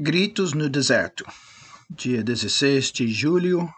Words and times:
Gritos 0.00 0.52
no 0.52 0.68
Deserto, 0.68 1.24
dia 1.90 2.22
16 2.22 2.92
de 2.92 3.08
julho 3.08 3.68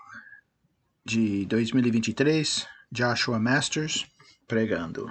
de 1.03 1.47
2023, 1.47 2.67
Joshua 2.93 3.39
Masters 3.39 4.07
pregando. 4.47 5.11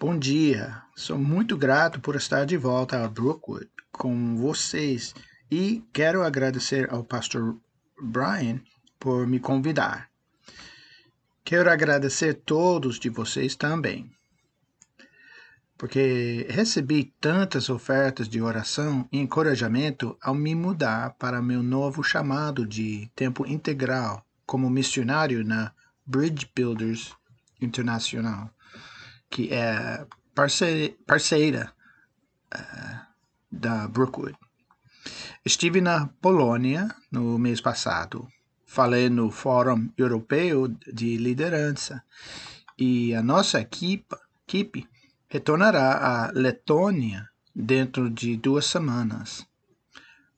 Bom 0.00 0.18
dia, 0.18 0.82
sou 0.96 1.16
muito 1.16 1.56
grato 1.56 2.00
por 2.00 2.16
estar 2.16 2.44
de 2.44 2.56
volta 2.56 3.04
a 3.04 3.08
Brookwood 3.08 3.70
com 3.92 4.34
vocês 4.34 5.14
e 5.48 5.84
quero 5.92 6.24
agradecer 6.24 6.92
ao 6.92 7.04
pastor 7.04 7.56
Brian 8.02 8.60
por 8.98 9.28
me 9.28 9.38
convidar. 9.38 10.10
Quero 11.44 11.70
agradecer 11.70 12.34
todos 12.34 12.98
de 12.98 13.08
vocês 13.08 13.54
também 13.54 14.10
porque 15.78 16.46
recebi 16.48 17.12
tantas 17.20 17.68
ofertas 17.68 18.28
de 18.28 18.40
oração 18.40 19.06
e 19.12 19.18
encorajamento 19.18 20.16
ao 20.22 20.34
me 20.34 20.54
mudar 20.54 21.14
para 21.18 21.42
meu 21.42 21.62
novo 21.62 22.02
chamado 22.02 22.66
de 22.66 23.10
tempo 23.14 23.46
integral 23.46 24.24
como 24.46 24.70
missionário 24.70 25.44
na 25.44 25.72
Bridge 26.06 26.48
Builders 26.54 27.12
Internacional, 27.60 28.50
que 29.28 29.52
é 29.52 30.06
parceira, 30.34 31.72
uh, 32.54 33.06
da 33.50 33.88
Brookwood. 33.88 34.36
Estive 35.44 35.80
na 35.80 36.06
Polônia 36.20 36.94
no 37.10 37.38
mês 37.38 37.60
passado. 37.60 38.28
Falei 38.64 39.08
no 39.08 39.30
Fórum 39.30 39.90
Europeu 39.96 40.68
de 40.68 41.16
Liderança 41.16 42.02
e 42.78 43.14
a 43.14 43.22
nossa 43.22 43.60
equipe, 43.60 44.16
equipe 44.46 44.88
retornará 45.28 46.26
à 46.26 46.30
Letônia 46.32 47.28
dentro 47.54 48.10
de 48.10 48.36
duas 48.36 48.66
semanas. 48.66 49.46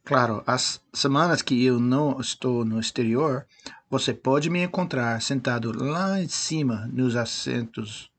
Claro, 0.04 0.42
as 0.46 0.80
semanas 0.92 1.42
que 1.42 1.62
eu 1.64 1.78
não 1.78 2.18
estou 2.20 2.64
no 2.64 2.80
exterior, 2.80 3.46
você 3.90 4.14
pode 4.14 4.48
me 4.48 4.62
encontrar 4.62 5.20
sentado 5.20 5.72
lá 5.72 6.20
em 6.20 6.28
cima 6.28 6.88
nos 6.92 7.14
assentos 7.14 8.10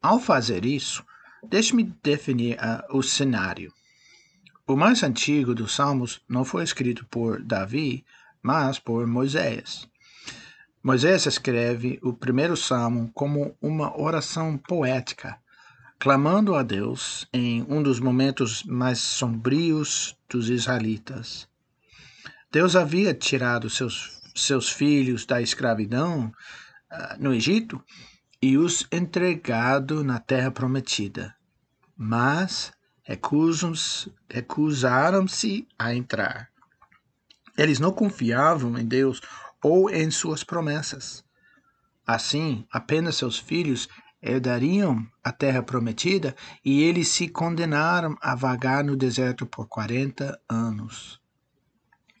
Ao 0.00 0.20
fazer 0.20 0.64
isso, 0.64 1.04
deixe-me 1.42 1.92
definir 2.02 2.56
uh, 2.58 2.96
o 2.96 3.02
cenário. 3.02 3.72
O 4.64 4.76
mais 4.76 5.02
antigo 5.02 5.56
dos 5.56 5.74
Salmos 5.74 6.20
não 6.28 6.44
foi 6.44 6.62
escrito 6.62 7.04
por 7.06 7.42
Davi, 7.42 8.04
mas 8.40 8.78
por 8.78 9.08
Moisés. 9.08 9.88
Moisés 10.80 11.26
escreve 11.26 11.98
o 12.00 12.12
primeiro 12.12 12.56
salmo 12.56 13.10
como 13.12 13.56
uma 13.60 14.00
oração 14.00 14.56
poética 14.56 15.41
clamando 16.02 16.56
a 16.56 16.64
Deus 16.64 17.28
em 17.32 17.62
um 17.68 17.80
dos 17.80 18.00
momentos 18.00 18.64
mais 18.64 18.98
sombrios 18.98 20.18
dos 20.28 20.50
israelitas. 20.50 21.48
Deus 22.50 22.74
havia 22.74 23.14
tirado 23.14 23.70
seus, 23.70 24.20
seus 24.34 24.68
filhos 24.68 25.24
da 25.24 25.40
escravidão 25.40 26.26
uh, 26.90 27.22
no 27.22 27.32
Egito 27.32 27.80
e 28.42 28.58
os 28.58 28.84
entregado 28.90 30.02
na 30.02 30.18
terra 30.18 30.50
prometida, 30.50 31.36
mas 31.96 32.72
recusaram-se 34.28 35.68
a 35.78 35.94
entrar. 35.94 36.48
Eles 37.56 37.78
não 37.78 37.92
confiavam 37.92 38.76
em 38.76 38.84
Deus 38.84 39.20
ou 39.62 39.88
em 39.88 40.10
suas 40.10 40.42
promessas. 40.42 41.24
Assim, 42.04 42.66
apenas 42.72 43.14
seus 43.14 43.38
filhos 43.38 43.88
herdariam 44.22 45.06
a 45.22 45.32
terra 45.32 45.62
prometida 45.62 46.36
e 46.64 46.82
eles 46.82 47.08
se 47.08 47.28
condenaram 47.28 48.16
a 48.20 48.34
vagar 48.34 48.84
no 48.84 48.96
deserto 48.96 49.44
por 49.44 49.66
40 49.66 50.40
anos. 50.48 51.20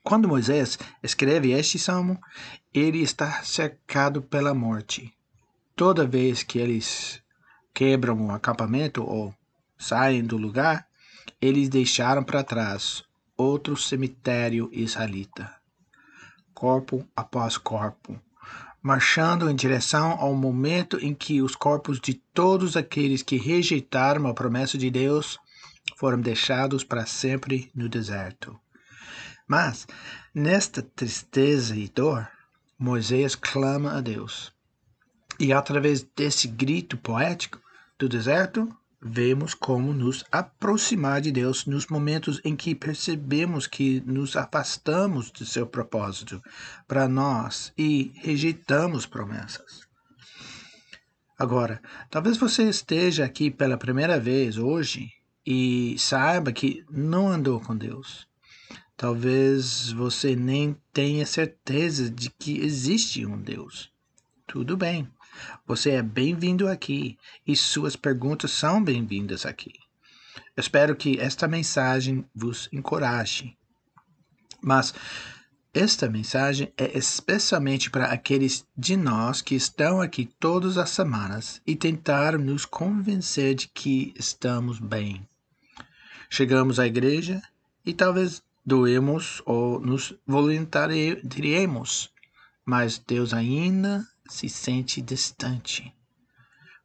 Quando 0.02 0.26
Moisés 0.26 0.78
escreve 1.00 1.52
este 1.52 1.78
salmo, 1.78 2.20
ele 2.74 3.00
está 3.00 3.42
cercado 3.44 4.20
pela 4.20 4.52
morte. 4.52 5.14
Toda 5.76 6.06
vez 6.06 6.42
que 6.42 6.58
eles 6.58 7.22
quebram 7.72 8.26
o 8.26 8.30
acampamento 8.32 9.04
ou 9.04 9.32
saem 9.78 10.24
do 10.24 10.36
lugar, 10.36 10.88
eles 11.40 11.68
deixaram 11.68 12.24
para 12.24 12.42
trás 12.42 13.04
outro 13.36 13.76
cemitério 13.76 14.68
israelita, 14.72 15.52
corpo 16.52 17.06
após 17.16 17.56
corpo, 17.56 18.20
marchando 18.82 19.48
em 19.48 19.54
direção 19.54 20.12
ao 20.18 20.34
momento 20.34 20.98
em 20.98 21.14
que 21.14 21.40
os 21.40 21.54
corpos 21.54 22.00
de 22.00 22.14
todos 22.14 22.76
aqueles 22.76 23.22
que 23.22 23.36
rejeitaram 23.36 24.26
a 24.26 24.34
promessa 24.34 24.76
de 24.76 24.90
Deus 24.90 25.38
foram 25.96 26.20
deixados 26.20 26.82
para 26.82 27.06
sempre 27.06 27.70
no 27.74 27.88
deserto. 27.88 28.58
Mas, 29.46 29.86
nesta 30.34 30.82
tristeza 30.82 31.76
e 31.76 31.88
dor, 31.88 32.28
Moisés 32.78 33.34
clama 33.34 33.96
a 33.96 34.00
Deus. 34.00 34.52
E 35.38 35.52
através 35.52 36.02
desse 36.02 36.48
grito 36.48 36.96
poético 36.96 37.60
do 37.98 38.08
deserto, 38.08 38.68
vemos 39.04 39.52
como 39.52 39.92
nos 39.92 40.24
aproximar 40.30 41.20
de 41.20 41.32
Deus 41.32 41.66
nos 41.66 41.88
momentos 41.88 42.40
em 42.44 42.54
que 42.54 42.74
percebemos 42.74 43.66
que 43.66 44.00
nos 44.06 44.36
afastamos 44.36 45.32
de 45.32 45.44
seu 45.44 45.66
propósito 45.66 46.40
para 46.86 47.08
nós 47.08 47.72
e 47.76 48.12
rejeitamos 48.14 49.04
promessas. 49.04 49.80
Agora, 51.36 51.82
talvez 52.08 52.36
você 52.36 52.68
esteja 52.68 53.24
aqui 53.24 53.50
pela 53.50 53.76
primeira 53.76 54.20
vez 54.20 54.56
hoje 54.56 55.10
e 55.44 55.96
saiba 55.98 56.52
que 56.52 56.84
não 56.88 57.28
andou 57.28 57.58
com 57.58 57.76
Deus. 57.76 58.28
Talvez 58.96 59.90
você 59.90 60.36
nem 60.36 60.76
tenha 60.92 61.26
certeza 61.26 62.08
de 62.08 62.30
que 62.30 62.60
existe 62.60 63.26
um 63.26 63.36
Deus. 63.36 63.90
Tudo 64.46 64.76
bem. 64.76 65.10
Você 65.66 65.90
é 65.90 66.02
bem-vindo 66.02 66.68
aqui 66.68 67.18
e 67.46 67.56
suas 67.56 67.96
perguntas 67.96 68.50
são 68.50 68.82
bem-vindas 68.82 69.46
aqui. 69.46 69.72
Espero 70.56 70.96
que 70.96 71.18
esta 71.18 71.48
mensagem 71.48 72.24
vos 72.34 72.68
encoraje. 72.72 73.56
Mas 74.62 74.94
esta 75.74 76.08
mensagem 76.08 76.72
é 76.76 76.96
especialmente 76.96 77.90
para 77.90 78.06
aqueles 78.06 78.66
de 78.76 78.96
nós 78.96 79.40
que 79.40 79.54
estão 79.54 80.00
aqui 80.00 80.26
todas 80.38 80.76
as 80.76 80.90
semanas 80.90 81.62
e 81.66 81.74
tentaram 81.74 82.38
nos 82.38 82.64
convencer 82.64 83.54
de 83.54 83.68
que 83.68 84.12
estamos 84.18 84.78
bem. 84.78 85.26
Chegamos 86.28 86.78
à 86.78 86.86
igreja 86.86 87.42
e 87.84 87.94
talvez 87.94 88.42
doemos 88.64 89.42
ou 89.44 89.80
nos 89.80 90.14
voluntariemos 90.26 92.12
mas 92.64 92.98
Deus 92.98 93.34
ainda 93.34 94.06
se 94.32 94.48
sente 94.48 95.00
distante. 95.00 95.94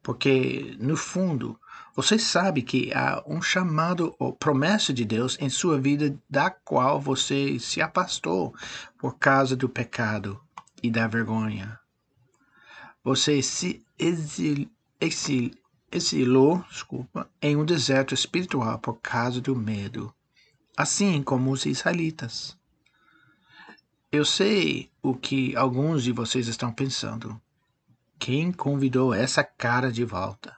Porque, 0.03 0.75
no 0.79 0.95
fundo, 0.95 1.59
você 1.95 2.19
sabe 2.19 2.61
que 2.61 2.93
há 2.93 3.23
um 3.25 3.41
chamado 3.41 4.15
ou 4.19 4.33
promessa 4.33 4.93
de 4.93 5.03
Deus 5.03 5.37
em 5.39 5.49
sua 5.49 5.79
vida 5.79 6.17
da 6.29 6.49
qual 6.49 6.99
você 7.01 7.59
se 7.59 7.81
afastou 7.81 8.53
por 8.97 9.17
causa 9.17 9.55
do 9.55 9.67
pecado 9.67 10.39
e 10.81 10.91
da 10.91 11.07
vergonha. 11.07 11.79
Você 13.03 13.41
se 13.41 13.85
exil, 13.97 14.69
exil, 14.99 15.51
exilou 15.91 16.63
desculpa, 16.69 17.29
em 17.41 17.55
um 17.55 17.65
deserto 17.65 18.13
espiritual 18.13 18.79
por 18.79 18.99
causa 19.01 19.39
do 19.41 19.55
medo, 19.55 20.13
assim 20.75 21.23
como 21.23 21.51
os 21.51 21.65
israelitas. 21.65 22.56
Eu 24.09 24.23
sei 24.23 24.89
o 25.01 25.13
que 25.13 25.53
alguns 25.57 26.01
de 26.01 26.13
vocês 26.13 26.47
estão 26.47 26.71
pensando. 26.71 27.41
Quem 28.17 28.53
convidou 28.53 29.13
essa 29.13 29.43
cara 29.43 29.91
de 29.91 30.05
volta? 30.05 30.55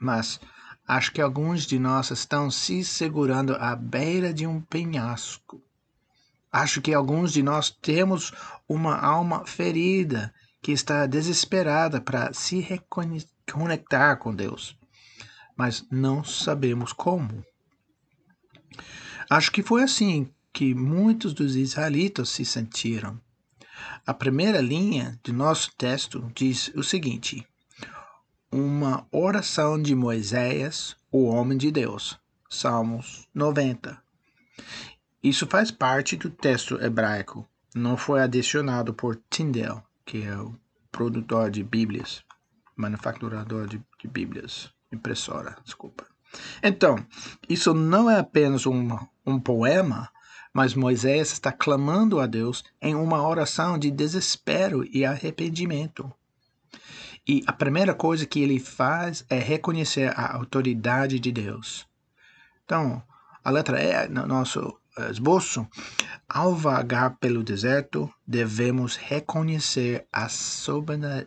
Mas 0.00 0.40
acho 0.88 1.12
que 1.12 1.20
alguns 1.20 1.66
de 1.66 1.78
nós 1.78 2.10
estão 2.10 2.50
se 2.50 2.82
segurando 2.82 3.54
à 3.56 3.76
beira 3.76 4.32
de 4.32 4.46
um 4.46 4.62
penhasco. 4.62 5.62
Acho 6.50 6.80
que 6.80 6.94
alguns 6.94 7.34
de 7.34 7.42
nós 7.42 7.68
temos 7.68 8.32
uma 8.66 8.96
alma 8.96 9.44
ferida 9.44 10.32
que 10.62 10.72
está 10.72 11.04
desesperada 11.06 12.00
para 12.00 12.32
se 12.32 12.60
reconectar 12.60 14.16
com 14.16 14.34
Deus, 14.34 14.74
mas 15.54 15.86
não 15.90 16.24
sabemos 16.24 16.94
como. 16.94 17.44
Acho 19.28 19.52
que 19.52 19.62
foi 19.62 19.82
assim 19.82 20.33
que 20.54 20.72
muitos 20.72 21.34
dos 21.34 21.56
israelitas 21.56 22.28
se 22.28 22.44
sentiram. 22.44 23.20
A 24.06 24.14
primeira 24.14 24.60
linha 24.60 25.18
de 25.22 25.32
nosso 25.32 25.72
texto 25.76 26.30
diz 26.32 26.70
o 26.76 26.82
seguinte: 26.82 27.44
uma 28.52 29.04
oração 29.10 29.82
de 29.82 29.96
Moisés, 29.96 30.96
o 31.10 31.24
homem 31.24 31.58
de 31.58 31.72
Deus. 31.72 32.18
Salmos 32.48 33.28
90. 33.34 34.00
Isso 35.20 35.44
faz 35.48 35.72
parte 35.72 36.16
do 36.16 36.30
texto 36.30 36.80
hebraico, 36.80 37.48
não 37.74 37.96
foi 37.96 38.20
adicionado 38.20 38.94
por 38.94 39.16
Tyndale, 39.28 39.82
que 40.04 40.22
é 40.22 40.36
o 40.36 40.54
produtor 40.92 41.50
de 41.50 41.64
Bíblias, 41.64 42.22
manufaturador 42.76 43.66
de, 43.66 43.82
de 43.98 44.06
Bíblias, 44.06 44.70
impressora, 44.92 45.56
desculpa. 45.64 46.06
Então, 46.62 47.04
isso 47.48 47.74
não 47.74 48.08
é 48.08 48.20
apenas 48.20 48.66
um, 48.66 48.96
um 49.26 49.40
poema, 49.40 50.10
mas 50.54 50.72
Moisés 50.72 51.32
está 51.32 51.50
clamando 51.50 52.20
a 52.20 52.26
Deus 52.26 52.62
em 52.80 52.94
uma 52.94 53.26
oração 53.26 53.76
de 53.76 53.90
desespero 53.90 54.88
e 54.88 55.04
arrependimento. 55.04 56.10
E 57.26 57.42
a 57.44 57.52
primeira 57.52 57.92
coisa 57.92 58.24
que 58.24 58.40
ele 58.40 58.60
faz 58.60 59.26
é 59.28 59.38
reconhecer 59.38 60.12
a 60.16 60.36
autoridade 60.36 61.18
de 61.18 61.32
Deus. 61.32 61.88
Então, 62.64 63.02
a 63.42 63.50
letra 63.50 63.82
E 63.82 64.08
no 64.08 64.26
nosso 64.26 64.78
esboço, 65.10 65.66
ao 66.28 66.54
vagar 66.54 67.16
pelo 67.16 67.42
deserto, 67.42 68.08
devemos 68.24 68.94
reconhecer 68.94 70.06
a 70.12 70.28
soberania 70.28 71.26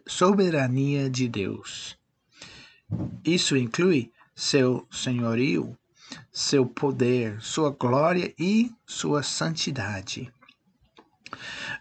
de 1.10 1.28
Deus. 1.28 1.98
Isso 3.26 3.58
inclui 3.58 4.10
seu 4.34 4.88
senhorio 4.90 5.78
seu 6.32 6.66
poder, 6.66 7.42
sua 7.42 7.72
glória 7.72 8.34
e 8.40 8.72
sua 8.86 9.24
santidade. 9.24 10.32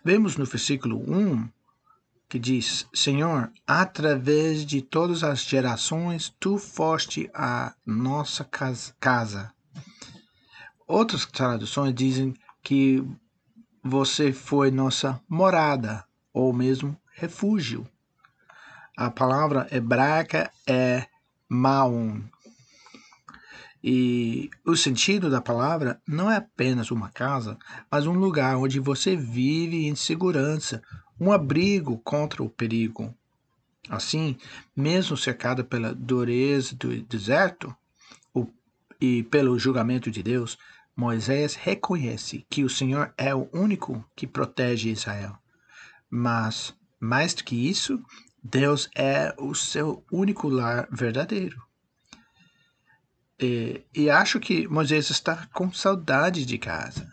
Vemos 0.05 0.37
no 0.37 0.45
versículo 0.45 0.99
1 0.99 1.49
que 2.29 2.39
diz: 2.39 2.87
Senhor, 2.93 3.51
através 3.67 4.65
de 4.65 4.83
todas 4.83 5.23
as 5.23 5.41
gerações, 5.41 6.35
tu 6.41 6.59
foste 6.59 7.31
a 7.33 7.75
nossa 7.85 8.49
casa. 8.99 9.53
Outras 10.87 11.27
traduções 11.27 11.95
dizem 11.95 12.35
que 12.63 13.05
você 13.83 14.33
foi 14.33 14.71
nossa 14.71 15.21
morada, 15.29 16.05
ou 16.33 16.53
mesmo 16.53 16.97
refúgio. 17.13 17.89
A 18.97 19.11
palavra 19.11 19.69
hebraica 19.71 20.51
é 20.67 21.07
maon, 21.49 22.23
e 23.83 24.51
o 24.65 24.77
sentido 24.77 25.31
da 25.31 25.41
palavra 25.41 26.01
não 26.07 26.31
é 26.31 26.37
apenas 26.37 26.91
uma 26.91 27.09
casa, 27.11 27.59
mas 27.91 28.07
um 28.07 28.15
lugar 28.15 28.57
onde 28.57 28.81
você 28.81 29.15
vive 29.15 29.87
em 29.87 29.95
segurança, 29.95 30.83
um 31.21 31.33
abrigo 31.33 31.99
contra 31.99 32.43
o 32.43 32.51
perigo. 32.51 33.15
Assim, 33.89 34.37
mesmo 34.75 35.17
cercado 35.17 35.65
pela 35.65 35.95
dureza 35.95 36.75
do 36.75 37.01
deserto 37.03 37.75
e 39.01 39.23
pelo 39.25 39.59
julgamento 39.59 40.11
de 40.11 40.23
Deus, 40.23 40.59
Moisés 40.97 41.55
reconhece 41.55 42.47
que 42.49 42.65
o 42.65 42.71
Senhor 42.71 43.13
é 43.17 43.35
o 43.35 43.49
único 43.53 44.05
que 44.17 44.27
protege 44.27 44.89
Israel. 44.89 45.37
Mas, 46.11 46.75
mais 46.99 47.35
do 47.35 47.45
que 47.45 47.69
isso, 47.69 48.03
Deus 48.43 48.89
é 48.95 49.35
o 49.39 49.55
seu 49.55 50.05
único 50.11 50.49
lar 50.49 50.89
verdadeiro. 50.91 51.63
E, 53.39 53.85
e 53.95 54.09
acho 54.09 54.41
que 54.41 54.67
Moisés 54.67 55.11
está 55.11 55.47
com 55.53 55.71
saudade 55.71 56.47
de 56.47 56.57
casa. 56.57 57.07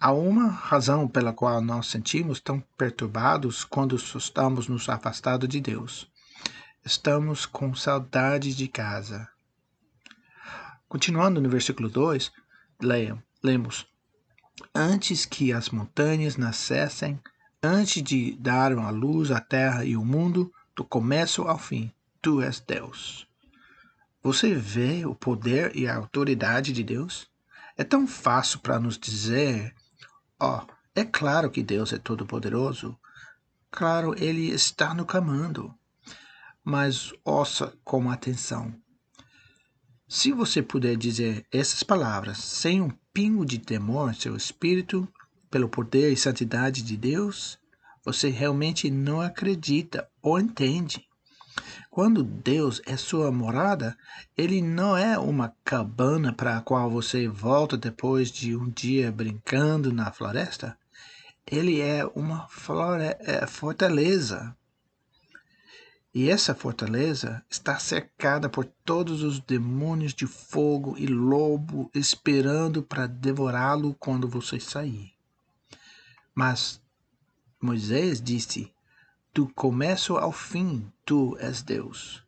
Há 0.00 0.12
uma 0.12 0.48
razão 0.48 1.06
pela 1.06 1.32
qual 1.32 1.60
nós 1.60 1.88
sentimos 1.88 2.40
tão 2.40 2.60
perturbados 2.76 3.64
quando 3.64 3.96
estamos 3.96 4.66
nos 4.66 4.88
afastados 4.88 5.48
de 5.48 5.60
Deus. 5.60 6.10
Estamos 6.84 7.44
com 7.44 7.74
saudade 7.74 8.54
de 8.54 8.66
casa. 8.66 9.28
Continuando 10.88 11.38
no 11.38 11.50
versículo 11.50 11.90
2, 11.90 12.32
leiam, 12.80 13.22
lemos: 13.42 13.86
Antes 14.74 15.26
que 15.26 15.52
as 15.52 15.68
montanhas 15.68 16.38
nascessem, 16.38 17.20
antes 17.62 18.02
de 18.02 18.32
dar 18.36 18.72
a 18.72 18.88
luz 18.88 19.30
à 19.30 19.40
terra 19.40 19.84
e 19.84 19.96
o 19.96 20.04
mundo, 20.04 20.50
do 20.74 20.82
começo 20.82 21.42
ao 21.42 21.58
fim, 21.58 21.92
tu 22.22 22.40
és 22.40 22.58
Deus. 22.58 23.27
Você 24.22 24.54
vê 24.54 25.06
o 25.06 25.14
poder 25.14 25.74
e 25.76 25.86
a 25.86 25.96
autoridade 25.96 26.72
de 26.72 26.82
Deus? 26.82 27.28
É 27.76 27.84
tão 27.84 28.06
fácil 28.06 28.58
para 28.58 28.80
nos 28.80 28.98
dizer: 28.98 29.74
ó, 30.40 30.64
oh, 30.64 30.72
é 30.94 31.04
claro 31.04 31.50
que 31.50 31.62
Deus 31.62 31.92
é 31.92 31.98
todo-poderoso. 31.98 32.98
Claro, 33.70 34.14
ele 34.18 34.50
está 34.50 34.92
no 34.92 35.06
comando. 35.06 35.72
Mas 36.64 37.12
ouça 37.24 37.72
com 37.84 38.10
atenção. 38.10 38.74
Se 40.08 40.32
você 40.32 40.62
puder 40.62 40.96
dizer 40.96 41.46
essas 41.52 41.82
palavras 41.82 42.38
sem 42.38 42.80
um 42.80 42.90
pingo 43.12 43.44
de 43.44 43.58
temor 43.58 44.10
em 44.10 44.14
seu 44.14 44.34
espírito, 44.34 45.06
pelo 45.50 45.68
poder 45.68 46.12
e 46.12 46.16
santidade 46.16 46.82
de 46.82 46.96
Deus, 46.96 47.58
você 48.04 48.28
realmente 48.28 48.90
não 48.90 49.20
acredita 49.20 50.08
ou 50.22 50.40
entende. 50.40 51.07
Quando 51.90 52.22
Deus 52.22 52.80
é 52.86 52.96
sua 52.96 53.32
morada, 53.32 53.96
ele 54.36 54.62
não 54.62 54.96
é 54.96 55.18
uma 55.18 55.54
cabana 55.64 56.32
para 56.32 56.56
a 56.56 56.60
qual 56.60 56.90
você 56.90 57.28
volta 57.28 57.76
depois 57.76 58.30
de 58.30 58.56
um 58.56 58.70
dia 58.70 59.10
brincando 59.10 59.92
na 59.92 60.12
floresta. 60.12 60.78
Ele 61.46 61.80
é 61.80 62.04
uma 62.14 62.46
flore 62.48 63.16
é, 63.20 63.46
fortaleza. 63.46 64.56
E 66.14 66.30
essa 66.30 66.54
fortaleza 66.54 67.44
está 67.50 67.78
cercada 67.78 68.48
por 68.48 68.64
todos 68.64 69.22
os 69.22 69.40
demônios 69.40 70.14
de 70.14 70.26
fogo 70.26 70.96
e 70.98 71.06
lobo 71.06 71.90
esperando 71.94 72.82
para 72.82 73.06
devorá-lo 73.06 73.94
quando 73.94 74.28
você 74.28 74.58
sair. 74.58 75.12
Mas 76.34 76.80
Moisés 77.60 78.20
disse: 78.20 78.72
do 79.38 79.46
começo 79.46 80.16
ao 80.16 80.32
fim, 80.32 80.92
tu 81.04 81.36
és 81.38 81.62
Deus. 81.62 82.24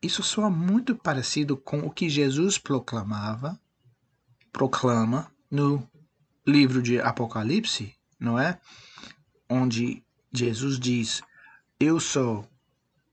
Isso 0.00 0.22
soa 0.22 0.48
muito 0.48 0.96
parecido 0.96 1.54
com 1.54 1.80
o 1.80 1.90
que 1.90 2.08
Jesus 2.08 2.56
proclamava, 2.56 3.60
proclama 4.50 5.30
no 5.50 5.86
livro 6.46 6.80
de 6.80 6.98
Apocalipse, 6.98 7.94
não 8.18 8.38
é? 8.38 8.58
Onde 9.50 10.02
Jesus 10.32 10.78
diz: 10.78 11.20
Eu 11.78 12.00
sou 12.00 12.48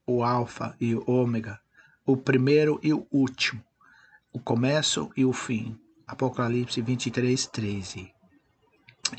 o 0.07 0.23
Alfa 0.23 0.73
e 0.79 0.95
o 0.95 1.03
Ômega, 1.05 1.59
o 2.05 2.15
primeiro 2.15 2.79
e 2.81 2.93
o 2.93 3.05
último, 3.11 3.61
o 4.31 4.39
começo 4.39 5.11
e 5.17 5.25
o 5.25 5.33
fim. 5.33 5.77
Apocalipse 6.07 6.81
23, 6.81 7.45
13. 7.45 8.13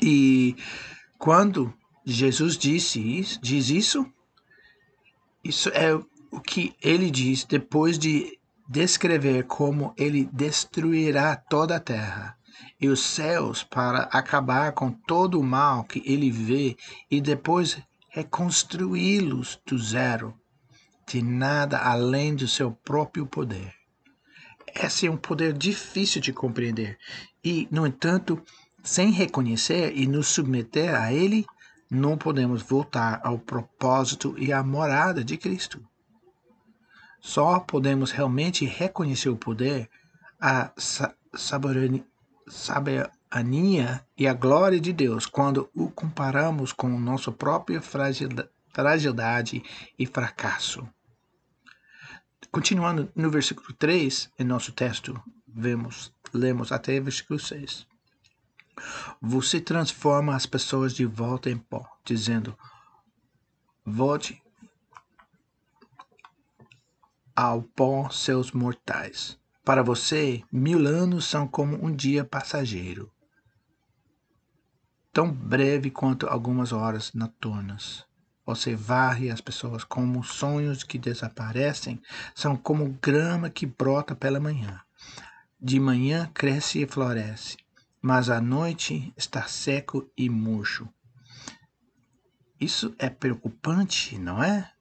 E 0.01 0.55
quando 1.19 1.71
Jesus 2.09 2.57
disse 2.57 2.99
isso, 2.99 3.37
diz 3.41 3.69
isso. 3.69 4.09
Isso 5.43 5.67
é 5.69 5.93
o 6.31 6.39
que 6.39 6.73
ele 6.81 7.11
diz 7.11 7.43
depois 7.43 7.99
de 7.99 8.39
descrever 8.67 9.43
como 9.43 9.93
ele 9.97 10.29
destruirá 10.31 11.35
toda 11.35 11.75
a 11.75 11.79
terra 11.81 12.37
e 12.79 12.87
os 12.87 13.01
céus 13.01 13.61
para 13.61 14.03
acabar 14.03 14.71
com 14.71 14.89
todo 14.89 15.37
o 15.37 15.43
mal 15.43 15.83
que 15.83 16.01
ele 16.05 16.31
vê 16.31 16.77
e 17.11 17.19
depois 17.19 17.77
reconstruí-los 18.09 19.59
do 19.65 19.77
zero, 19.77 20.33
de 21.05 21.21
nada 21.21 21.77
além 21.77 22.35
do 22.35 22.47
seu 22.47 22.71
próprio 22.71 23.25
poder. 23.25 23.73
Esse 24.73 25.07
é 25.07 25.11
um 25.11 25.17
poder 25.17 25.51
difícil 25.51 26.21
de 26.21 26.31
compreender 26.31 26.97
e, 27.43 27.67
no 27.69 27.85
entanto, 27.85 28.41
sem 28.81 29.11
reconhecer 29.11 29.91
e 29.93 30.07
nos 30.07 30.27
submeter 30.27 30.95
a 30.95 31.11
ele, 31.11 31.45
não 31.89 32.17
podemos 32.17 32.61
voltar 32.61 33.21
ao 33.23 33.39
propósito 33.39 34.35
e 34.37 34.51
à 34.51 34.61
morada 34.61 35.23
de 35.23 35.37
Cristo. 35.37 35.81
Só 37.19 37.59
podemos 37.59 38.11
realmente 38.11 38.65
reconhecer 38.65 39.29
o 39.29 39.37
poder, 39.37 39.89
a 40.39 40.71
soberania 41.33 42.05
e 44.17 44.27
a 44.27 44.33
glória 44.33 44.79
de 44.79 44.93
Deus 44.93 45.25
quando 45.25 45.69
o 45.75 45.89
comparamos 45.89 46.71
com 46.71 46.87
nossa 46.99 47.31
própria 47.31 47.81
fragilidade 47.81 49.63
e 49.97 50.05
fracasso. 50.05 50.87
Continuando 52.51 53.11
no 53.15 53.29
versículo 53.29 53.73
3, 53.73 54.31
em 54.39 54.43
nosso 54.43 54.71
texto, 54.71 55.19
vemos, 55.47 56.13
lemos 56.33 56.71
até 56.71 56.99
o 56.99 57.03
versículo 57.03 57.39
6. 57.39 57.87
Você 59.21 59.59
transforma 59.59 60.35
as 60.35 60.45
pessoas 60.45 60.93
de 60.93 61.05
volta 61.05 61.49
em 61.49 61.57
pó, 61.57 61.85
dizendo: 62.05 62.57
Volte 63.85 64.41
ao 67.35 67.61
pó 67.61 68.09
seus 68.09 68.51
mortais. 68.51 69.37
Para 69.63 69.83
você, 69.83 70.43
mil 70.51 70.87
anos 70.87 71.25
são 71.25 71.47
como 71.47 71.83
um 71.85 71.93
dia 71.93 72.23
passageiro, 72.23 73.11
tão 75.11 75.31
breve 75.31 75.91
quanto 75.91 76.27
algumas 76.27 76.71
horas 76.71 77.13
noturnas. 77.13 78.05
Você 78.45 78.75
varre 78.75 79.29
as 79.29 79.41
pessoas 79.41 79.83
como 79.83 80.23
sonhos 80.23 80.83
que 80.83 80.97
desaparecem, 80.97 82.01
são 82.33 82.55
como 82.55 82.97
grama 83.01 83.49
que 83.49 83.65
brota 83.65 84.15
pela 84.15 84.39
manhã. 84.39 84.79
De 85.59 85.79
manhã 85.79 86.31
cresce 86.33 86.81
e 86.81 86.87
floresce, 86.87 87.57
mas 88.01 88.29
à 88.29 88.39
noite 88.39 89.13
está 89.17 89.47
seco 89.47 90.11
e 90.17 90.29
murcho. 90.29 90.87
Isso 92.59 92.95
é 92.97 93.09
preocupante, 93.09 94.17
não 94.17 94.41
é? 94.41 94.71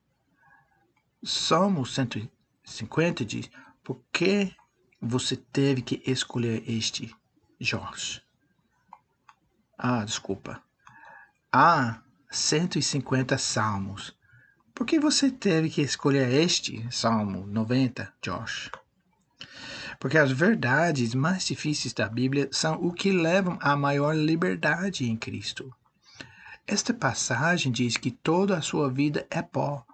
Salmo 1.22 1.84
150 1.84 3.24
diz: 3.24 3.50
Por 3.82 4.02
que 4.12 4.54
você 5.00 5.36
teve 5.36 5.82
que 5.82 6.02
escolher 6.06 6.62
este, 6.68 7.14
Jorge? 7.60 8.22
Ah, 9.76 10.04
desculpa. 10.04 10.62
Há 11.52 12.02
150 12.30 13.36
salmos. 13.38 14.16
Por 14.74 14.86
que 14.86 14.98
você 15.00 15.30
teve 15.30 15.70
que 15.70 15.80
escolher 15.80 16.30
este, 16.32 16.86
Salmo 16.90 17.46
90, 17.46 18.12
Josh? 18.22 18.70
Porque 19.98 20.18
as 20.18 20.30
verdades 20.30 21.14
mais 21.14 21.46
difíceis 21.46 21.92
da 21.92 22.08
Bíblia 22.08 22.48
são 22.52 22.74
o 22.74 22.92
que 22.92 23.10
levam 23.10 23.58
à 23.60 23.76
maior 23.76 24.14
liberdade 24.14 25.08
em 25.08 25.16
Cristo. 25.16 25.72
Esta 26.66 26.92
passagem 26.92 27.70
diz 27.70 27.96
que 27.96 28.10
toda 28.10 28.56
a 28.56 28.62
sua 28.62 28.90
vida 28.90 29.26
é 29.30 29.40
pó. 29.40 29.84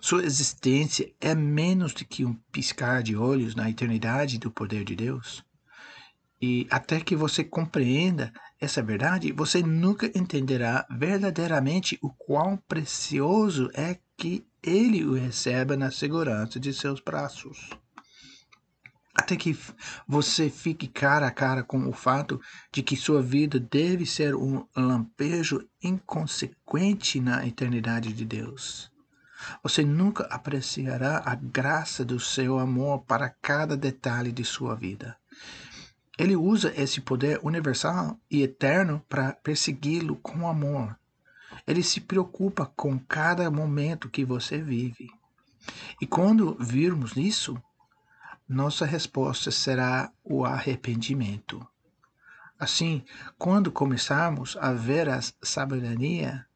Sua 0.00 0.24
existência 0.24 1.12
é 1.20 1.34
menos 1.34 1.92
do 1.92 2.04
que 2.04 2.24
um 2.24 2.34
piscar 2.52 3.02
de 3.02 3.16
olhos 3.16 3.54
na 3.54 3.68
eternidade 3.70 4.38
do 4.38 4.50
poder 4.50 4.84
de 4.84 4.94
Deus. 4.94 5.44
E 6.40 6.66
até 6.70 7.00
que 7.00 7.16
você 7.16 7.42
compreenda 7.42 8.32
essa 8.60 8.82
verdade, 8.82 9.32
você 9.32 9.62
nunca 9.62 10.06
entenderá 10.06 10.86
verdadeiramente 10.90 11.98
o 12.00 12.10
quão 12.10 12.56
precioso 12.56 13.70
é 13.74 13.98
que 14.16 14.46
ele 14.62 15.04
o 15.04 15.14
receba 15.14 15.76
na 15.76 15.90
segurança 15.90 16.58
de 16.58 16.72
seus 16.72 17.00
braços 17.00 17.70
até 19.18 19.34
que 19.34 19.58
você 20.06 20.48
fique 20.48 20.86
cara 20.86 21.26
a 21.26 21.30
cara 21.30 21.64
com 21.64 21.88
o 21.88 21.92
fato 21.92 22.40
de 22.72 22.84
que 22.84 22.96
sua 22.96 23.20
vida 23.20 23.58
deve 23.58 24.06
ser 24.06 24.36
um 24.36 24.64
lampejo 24.76 25.68
inconsequente 25.82 27.18
na 27.18 27.44
eternidade 27.44 28.12
de 28.12 28.24
Deus. 28.24 28.92
Você 29.60 29.84
nunca 29.84 30.22
apreciará 30.30 31.20
a 31.26 31.34
graça 31.34 32.04
do 32.04 32.20
seu 32.20 32.60
amor 32.60 33.04
para 33.06 33.28
cada 33.28 33.76
detalhe 33.76 34.30
de 34.30 34.44
sua 34.44 34.76
vida. 34.76 35.16
Ele 36.16 36.36
usa 36.36 36.72
esse 36.76 37.00
poder 37.00 37.40
universal 37.42 38.20
e 38.30 38.42
eterno 38.42 39.04
para 39.08 39.32
persegui-lo 39.32 40.14
com 40.16 40.48
amor. 40.48 40.96
Ele 41.66 41.82
se 41.82 42.00
preocupa 42.00 42.66
com 42.66 42.96
cada 43.00 43.50
momento 43.50 44.08
que 44.08 44.24
você 44.24 44.62
vive. 44.62 45.08
E 46.00 46.06
quando 46.06 46.56
virmos 46.60 47.16
isso, 47.16 47.60
nossa 48.48 48.86
resposta 48.86 49.50
será 49.50 50.10
o 50.24 50.44
arrependimento. 50.44 51.66
Assim, 52.58 53.04
quando 53.36 53.70
começarmos 53.70 54.56
a 54.56 54.72
ver 54.72 55.08
a 55.08 55.20
sabedoria 55.42 56.46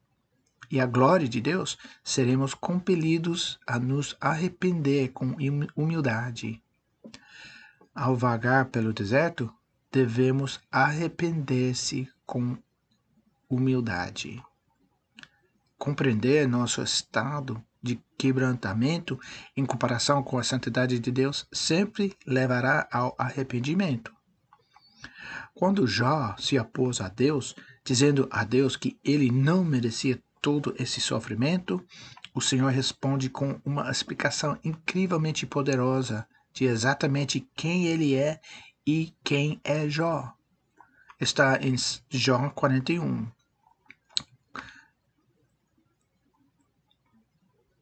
e 0.71 0.81
a 0.81 0.85
glória 0.85 1.29
de 1.29 1.39
Deus, 1.39 1.77
seremos 2.03 2.53
compelidos 2.55 3.59
a 3.65 3.77
nos 3.77 4.17
arrepender 4.19 5.09
com 5.09 5.35
humildade. 5.75 6.61
Ao 7.93 8.17
vagar 8.17 8.65
pelo 8.65 8.91
deserto, 8.91 9.53
devemos 9.91 10.59
arrepender-se 10.71 12.09
com 12.25 12.57
humildade. 13.47 14.43
Compreender 15.77 16.47
nosso 16.47 16.81
estado 16.81 17.63
de 17.83 17.99
quebrantamento 18.17 19.19
em 19.55 19.65
comparação 19.65 20.23
com 20.23 20.37
a 20.37 20.43
santidade 20.43 20.97
de 20.97 21.11
Deus 21.11 21.45
sempre 21.51 22.15
levará 22.25 22.87
ao 22.89 23.13
arrependimento. 23.17 24.13
Quando 25.53 25.85
Jó 25.85 26.35
se 26.39 26.57
opôs 26.57 27.01
a 27.01 27.09
Deus, 27.09 27.55
dizendo 27.85 28.27
a 28.31 28.43
Deus 28.43 28.75
que 28.75 28.97
ele 29.03 29.29
não 29.29 29.63
merecia 29.63 30.21
todo 30.41 30.73
esse 30.79 31.01
sofrimento, 31.01 31.85
o 32.33 32.41
Senhor 32.41 32.71
responde 32.71 33.29
com 33.29 33.59
uma 33.63 33.91
explicação 33.91 34.57
incrivelmente 34.63 35.45
poderosa 35.45 36.27
de 36.53 36.65
exatamente 36.65 37.47
quem 37.55 37.85
ele 37.85 38.15
é 38.15 38.39
e 38.85 39.13
quem 39.23 39.59
é 39.63 39.87
Jó. 39.87 40.33
Está 41.19 41.59
em 41.61 41.75
Jó 42.09 42.49
41. 42.49 43.27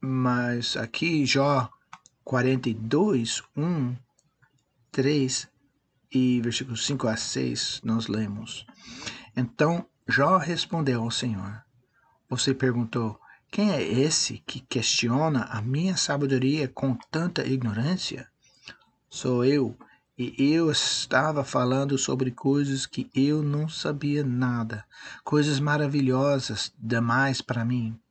Mas 0.03 0.75
aqui, 0.75 1.27
Jó 1.27 1.69
42, 2.23 3.43
1, 3.55 3.95
3 4.91 5.47
e 6.11 6.41
versículos 6.41 6.87
5 6.87 7.07
a 7.07 7.15
6, 7.15 7.81
nós 7.83 8.07
lemos. 8.07 8.65
Então 9.37 9.85
Jó 10.07 10.37
respondeu 10.37 11.03
ao 11.03 11.11
Senhor. 11.11 11.63
Você 12.27 12.51
perguntou: 12.51 13.19
Quem 13.51 13.73
é 13.73 13.83
esse 13.83 14.39
que 14.39 14.61
questiona 14.61 15.43
a 15.43 15.61
minha 15.61 15.95
sabedoria 15.95 16.67
com 16.67 16.97
tanta 17.11 17.45
ignorância? 17.45 18.27
Sou 19.07 19.45
eu, 19.45 19.77
e 20.17 20.33
eu 20.51 20.71
estava 20.71 21.43
falando 21.43 21.95
sobre 21.95 22.31
coisas 22.31 22.87
que 22.87 23.07
eu 23.13 23.43
não 23.43 23.69
sabia 23.69 24.23
nada, 24.23 24.83
coisas 25.23 25.59
maravilhosas 25.59 26.73
demais 26.79 27.39
para 27.39 27.63
mim 27.63 28.01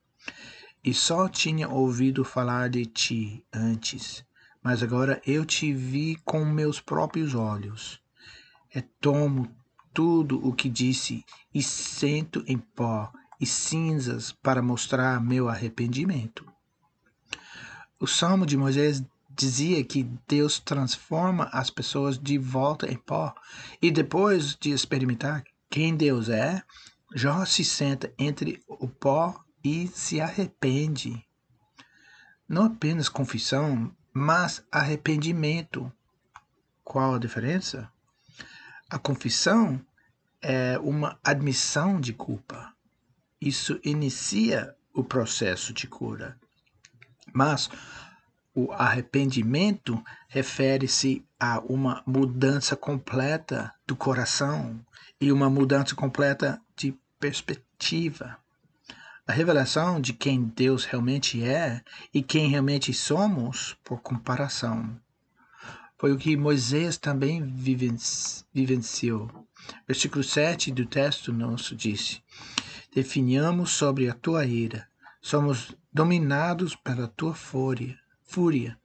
e 0.84 0.94
só 0.94 1.28
tinha 1.28 1.68
ouvido 1.68 2.24
falar 2.24 2.70
de 2.70 2.86
ti 2.86 3.44
antes, 3.52 4.24
mas 4.62 4.82
agora 4.82 5.20
eu 5.26 5.44
te 5.44 5.72
vi 5.72 6.16
com 6.24 6.44
meus 6.44 6.80
próprios 6.80 7.34
olhos. 7.34 8.00
E 8.74 8.80
tomo 8.80 9.50
tudo 9.92 10.46
o 10.46 10.52
que 10.52 10.68
disse 10.68 11.24
e 11.52 11.62
sento 11.62 12.44
em 12.46 12.58
pó 12.58 13.12
e 13.40 13.46
cinzas 13.46 14.32
para 14.32 14.62
mostrar 14.62 15.20
meu 15.20 15.48
arrependimento. 15.48 16.46
O 17.98 18.06
Salmo 18.06 18.46
de 18.46 18.56
Moisés 18.56 19.02
dizia 19.28 19.82
que 19.84 20.02
Deus 20.28 20.58
transforma 20.58 21.44
as 21.52 21.70
pessoas 21.70 22.18
de 22.18 22.36
volta 22.36 22.90
em 22.90 22.96
pó, 22.96 23.34
e 23.80 23.90
depois 23.90 24.54
de 24.56 24.70
experimentar 24.70 25.44
quem 25.70 25.96
Deus 25.96 26.28
é, 26.28 26.62
Jó 27.14 27.44
se 27.44 27.64
senta 27.64 28.12
entre 28.18 28.62
o 28.68 28.86
pó 28.86 29.42
e 29.62 29.86
se 29.88 30.20
arrepende. 30.20 31.24
Não 32.48 32.64
apenas 32.64 33.08
confissão, 33.08 33.94
mas 34.12 34.64
arrependimento. 34.70 35.92
Qual 36.82 37.14
a 37.14 37.18
diferença? 37.18 37.90
A 38.88 38.98
confissão 38.98 39.80
é 40.42 40.78
uma 40.78 41.18
admissão 41.22 42.00
de 42.00 42.12
culpa. 42.12 42.74
Isso 43.40 43.78
inicia 43.84 44.74
o 44.92 45.04
processo 45.04 45.72
de 45.72 45.86
cura. 45.86 46.36
Mas 47.32 47.70
O 48.54 48.72
arrependimento 48.72 50.02
refere-se 50.28 51.24
a 51.38 51.60
uma 51.60 52.02
mudança 52.04 52.74
completa 52.74 53.72
do 53.86 53.94
coração 53.94 54.84
e 55.20 55.30
uma 55.30 55.48
mudança 55.48 55.94
completa 55.94 56.60
de 56.76 56.92
perspectiva. 57.20 58.36
A 59.30 59.32
revelação 59.32 60.00
de 60.00 60.12
quem 60.12 60.42
Deus 60.42 60.84
realmente 60.84 61.40
é 61.40 61.84
e 62.12 62.20
quem 62.20 62.48
realmente 62.48 62.92
somos 62.92 63.76
por 63.84 64.00
comparação. 64.00 65.00
Foi 65.96 66.12
o 66.12 66.18
que 66.18 66.36
Moisés 66.36 66.96
também 66.96 67.40
vivenciou. 68.52 69.30
Versículo 69.86 70.24
7 70.24 70.72
do 70.72 70.84
texto 70.84 71.32
nosso 71.32 71.76
disse: 71.76 72.20
Definhamos 72.92 73.70
sobre 73.70 74.10
a 74.10 74.14
tua 74.14 74.44
ira, 74.44 74.88
somos 75.22 75.76
dominados 75.92 76.74
pela 76.74 77.06
tua 77.06 77.32
fúria. 77.32 77.96
fúria. 78.24 78.76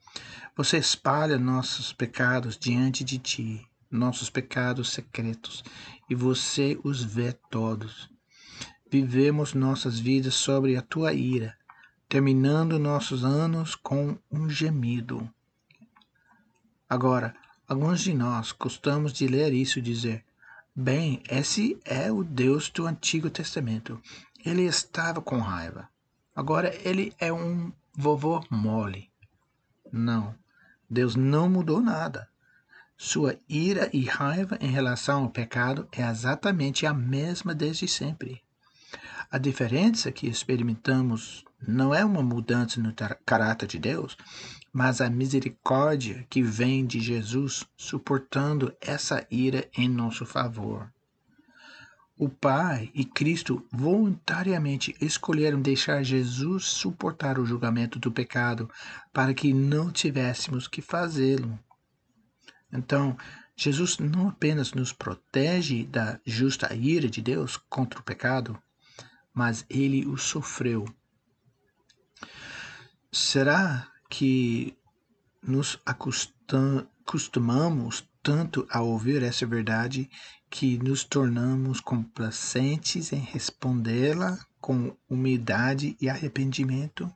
Você 0.55 0.77
espalha 0.77 1.39
nossos 1.39 1.91
pecados 1.91 2.55
diante 2.55 3.03
de 3.03 3.17
ti, 3.17 3.67
nossos 3.89 4.29
pecados 4.29 4.91
secretos, 4.91 5.63
e 6.07 6.13
você 6.13 6.79
os 6.83 7.03
vê 7.03 7.33
todos. 7.49 8.13
Vivemos 8.89 9.53
nossas 9.53 9.99
vidas 9.99 10.35
sobre 10.35 10.77
a 10.77 10.81
tua 10.81 11.13
ira, 11.13 11.57
terminando 12.07 12.77
nossos 12.77 13.25
anos 13.25 13.75
com 13.75 14.17
um 14.31 14.49
gemido. 14.49 15.29
Agora, 16.87 17.35
alguns 17.67 18.01
de 18.01 18.13
nós 18.13 18.51
gostamos 18.51 19.11
de 19.11 19.27
ler 19.27 19.53
isso 19.53 19.79
e 19.79 19.81
dizer: 19.81 20.23
Bem, 20.75 21.23
esse 21.29 21.79
é 21.83 22.11
o 22.11 22.23
Deus 22.23 22.69
do 22.69 22.85
Antigo 22.85 23.29
Testamento. 23.29 23.99
Ele 24.45 24.63
estava 24.63 25.19
com 25.19 25.39
raiva. 25.39 25.89
Agora 26.35 26.75
ele 26.87 27.13
é 27.17 27.33
um 27.33 27.71
vovô 27.97 28.43
mole. 28.51 29.09
Não, 29.91 30.35
Deus 30.89 31.15
não 31.15 31.49
mudou 31.49 31.81
nada. 31.81 32.29
Sua 32.97 33.35
ira 33.49 33.89
e 33.91 34.05
raiva 34.05 34.57
em 34.61 34.69
relação 34.69 35.23
ao 35.23 35.29
pecado 35.29 35.87
é 35.91 36.07
exatamente 36.07 36.85
a 36.85 36.93
mesma 36.93 37.55
desde 37.55 37.87
sempre. 37.87 38.44
A 39.31 39.37
diferença 39.37 40.11
que 40.11 40.27
experimentamos 40.27 41.43
não 41.67 41.93
é 41.93 42.03
uma 42.03 42.21
mudança 42.21 42.79
no 42.79 42.93
caráter 43.25 43.67
de 43.67 43.79
Deus, 43.79 44.17
mas 44.71 45.01
a 45.01 45.09
misericórdia 45.09 46.25
que 46.29 46.41
vem 46.41 46.85
de 46.85 46.99
Jesus 46.99 47.65
suportando 47.77 48.75
essa 48.81 49.25
ira 49.31 49.67
em 49.75 49.87
nosso 49.87 50.25
favor. 50.25 50.91
O 52.17 52.29
Pai 52.29 52.89
e 52.93 53.03
Cristo 53.03 53.65
voluntariamente 53.71 54.95
escolheram 55.01 55.61
deixar 55.61 56.01
Jesus 56.01 56.63
suportar 56.63 57.37
o 57.37 57.45
julgamento 57.45 57.99
do 57.99 58.09
pecado 58.09 58.69
para 59.11 59.33
que 59.33 59.53
não 59.53 59.91
tivéssemos 59.91 60.65
que 60.65 60.81
fazê-lo. 60.81 61.59
Então, 62.71 63.17
Jesus 63.57 63.97
não 63.97 64.29
apenas 64.29 64.73
nos 64.73 64.91
protege 64.91 65.85
da 65.85 66.19
justa 66.25 66.73
ira 66.73 67.09
de 67.09 67.21
Deus 67.21 67.57
contra 67.69 67.99
o 67.99 68.03
pecado, 68.03 68.57
mas 69.35 69.63
ele 69.69 70.07
o 70.07 70.17
sofreu. 70.17 70.85
Será 73.11 73.91
que 74.09 74.75
nos 75.43 75.77
acostumamos 75.85 78.09
tanto 78.23 78.65
a 78.71 78.81
ouvir 78.81 79.21
essa 79.21 79.45
verdade 79.45 80.09
que 80.49 80.77
nos 80.77 81.03
tornamos 81.03 81.81
complacentes 81.81 83.11
em 83.11 83.19
respondê-la 83.19 84.39
com 84.61 84.95
humildade 85.09 85.97
e 85.99 86.09
arrependimento? 86.09 87.13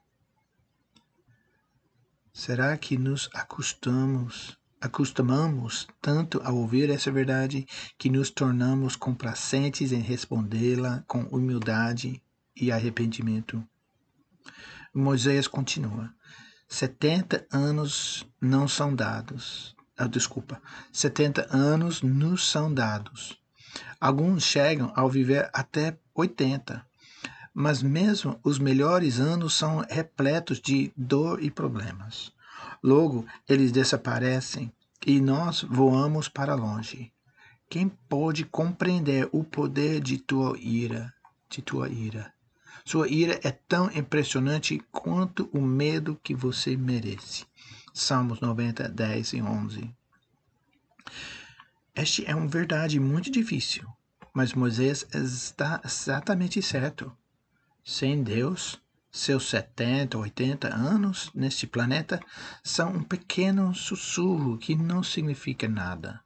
Será 2.33 2.77
que 2.77 2.97
nos 2.97 3.29
acostumamos, 3.33 4.58
acostumamos 4.81 5.88
tanto 6.01 6.41
a 6.43 6.51
ouvir 6.51 6.89
essa 6.89 7.12
verdade 7.12 7.67
que 7.98 8.09
nos 8.09 8.29
tornamos 8.29 8.95
complacentes 8.95 9.91
em 9.91 10.01
respondê-la 10.01 11.03
com 11.07 11.24
humildade 11.24 12.21
e 12.55 12.71
arrependimento? 12.71 13.63
Moisés 14.93 15.48
continua: 15.48 16.13
setenta 16.68 17.46
anos 17.51 18.25
não 18.42 18.68
são 18.68 18.96
dados. 18.96 19.75
Ah, 19.98 20.07
desculpa, 20.07 20.61
setenta 20.94 21.48
anos 21.51 22.01
nos 22.01 22.50
são 22.50 22.74
dados. 22.74 23.37
Alguns 24.00 24.44
chegam 24.44 24.92
ao 24.96 25.09
viver 25.09 25.50
até 25.53 26.00
oitenta, 26.15 26.85
mas 27.53 27.83
mesmo 27.83 28.39
os 28.44 28.57
melhores 28.57 29.20
anos 29.20 29.53
são 29.53 29.85
repletos 29.89 30.61
de 30.61 30.94
dor 30.96 31.44
e 31.44 31.51
problemas. 31.51 32.31
Logo, 32.83 33.25
eles 33.48 33.72
desaparecem 33.72 34.72
e 35.05 35.19
nós 35.19 35.63
voamos 35.63 36.27
para 36.27 36.55
longe. 36.55 37.11
Quem 37.69 37.87
pode 37.87 38.45
compreender 38.45 39.29
o 39.31 39.43
poder 39.43 40.01
de 40.01 40.17
tua 40.17 40.57
ira, 40.57 41.13
de 41.50 41.61
tua 41.61 41.87
ira? 41.89 42.33
Sua 42.83 43.07
ira 43.07 43.39
é 43.43 43.51
tão 43.51 43.91
impressionante 43.91 44.81
quanto 44.91 45.50
o 45.53 45.61
medo 45.61 46.19
que 46.24 46.33
você 46.33 46.75
merece. 46.75 47.45
Salmos 47.93 48.39
90, 48.39 48.89
10 48.89 49.33
e 49.33 49.41
11. 49.41 49.95
Este 51.95 52.25
é 52.25 52.33
uma 52.33 52.48
verdade 52.48 53.00
muito 53.00 53.29
difícil, 53.29 53.87
mas 54.33 54.53
Moisés 54.53 55.05
está 55.13 55.81
exatamente 55.83 56.61
certo. 56.61 57.11
Sem 57.83 58.24
Deus, 58.24 58.81
seus 59.11 59.50
70, 59.50 60.17
80 60.17 60.74
anos 60.74 61.31
neste 61.33 61.65
planeta 61.65 62.19
são 62.63 62.93
um 62.93 63.03
pequeno 63.03 63.74
sussurro 63.74 64.57
que 64.57 64.75
não 64.75 65.01
significa 65.01 65.67
nada. 65.67 66.22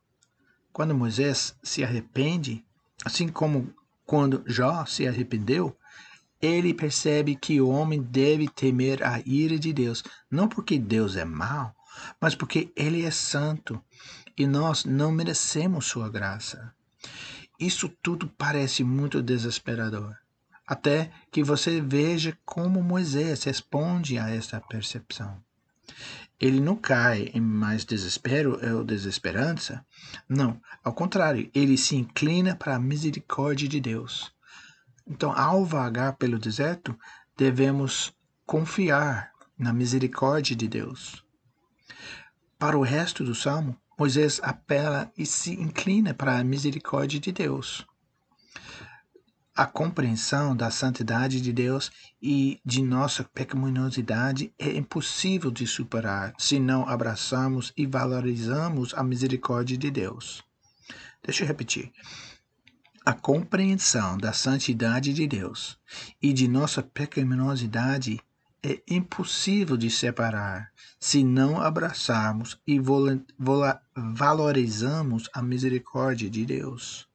Quando 0.71 0.95
Moisés 0.95 1.55
se 1.61 1.83
arrepende, 1.83 2.63
assim 3.05 3.27
como 3.27 3.73
quando 4.05 4.43
Jó 4.45 4.85
se 4.85 5.07
arrependeu, 5.07 5.77
ele 6.41 6.73
percebe 6.73 7.35
que 7.35 7.61
o 7.61 7.69
homem 7.69 8.01
deve 8.01 8.49
temer 8.49 9.01
a 9.01 9.21
ira 9.25 9.57
de 9.57 9.71
Deus, 9.71 10.03
não 10.29 10.47
porque 10.47 10.77
Deus 10.77 11.15
é 11.15 11.23
mau, 11.23 11.73
mas 12.19 12.35
porque 12.35 12.71
ele 12.75 13.05
é 13.05 13.11
santo 13.11 13.81
e 14.37 14.45
nós 14.45 14.83
não 14.83 15.11
merecemos 15.11 15.85
sua 15.85 16.09
graça. 16.09 16.73
Isso 17.59 17.87
tudo 17.87 18.27
parece 18.27 18.83
muito 18.83 19.21
desesperador, 19.21 20.17
até 20.67 21.11
que 21.31 21.43
você 21.43 21.81
veja 21.81 22.37
como 22.45 22.81
Moisés 22.81 23.43
responde 23.43 24.17
a 24.17 24.29
essa 24.29 24.61
percepção. 24.61 25.41
Ele 26.39 26.59
não 26.59 26.75
cai 26.75 27.29
em 27.33 27.41
mais 27.41 27.85
desespero 27.85 28.59
ou 28.75 28.83
desesperança. 28.83 29.85
Não, 30.27 30.59
ao 30.83 30.93
contrário, 30.93 31.49
ele 31.53 31.77
se 31.77 31.95
inclina 31.95 32.55
para 32.55 32.75
a 32.75 32.79
misericórdia 32.79 33.67
de 33.67 33.79
Deus. 33.79 34.33
Então, 35.07 35.31
ao 35.31 35.65
vagar 35.65 36.17
pelo 36.17 36.39
deserto, 36.39 36.97
devemos 37.37 38.13
confiar 38.45 39.31
na 39.57 39.71
misericórdia 39.71 40.55
de 40.55 40.67
Deus. 40.67 41.23
Para 42.57 42.77
o 42.77 42.81
resto 42.81 43.23
do 43.23 43.35
salmo, 43.35 43.77
Moisés 43.97 44.39
apela 44.43 45.11
e 45.17 45.25
se 45.25 45.53
inclina 45.53 46.13
para 46.13 46.39
a 46.39 46.43
misericórdia 46.43 47.19
de 47.19 47.31
Deus. 47.31 47.85
A 49.55 49.65
compreensão 49.65 50.55
da 50.55 50.71
santidade 50.71 51.39
de 51.39 51.53
Deus 51.53 51.91
e 52.21 52.59
de 52.65 52.81
nossa 52.81 53.23
pecaminosidade 53.23 54.51
é 54.57 54.75
impossível 54.75 55.51
de 55.51 55.67
superar 55.67 56.33
se 56.37 56.59
não 56.59 56.87
abraçamos 56.89 57.71
e 57.77 57.85
valorizamos 57.85 58.93
a 58.95 59.03
misericórdia 59.03 59.77
de 59.77 59.91
Deus. 59.91 60.43
Deixa 61.23 61.43
eu 61.43 61.47
repetir 61.47 61.91
a 63.05 63.13
compreensão 63.13 64.17
da 64.17 64.31
santidade 64.31 65.13
de 65.13 65.27
Deus 65.27 65.77
e 66.21 66.31
de 66.31 66.47
nossa 66.47 66.81
pecaminosidade 66.81 68.17
é 68.63 68.81
impossível 68.87 69.75
de 69.75 69.89
separar 69.89 70.71
se 70.97 71.21
não 71.21 71.61
abraçarmos 71.61 72.57
e 72.65 72.79
valorizamos 74.15 75.29
a 75.33 75.41
misericórdia 75.41 76.29
de 76.29 76.45
Deus. 76.45 77.05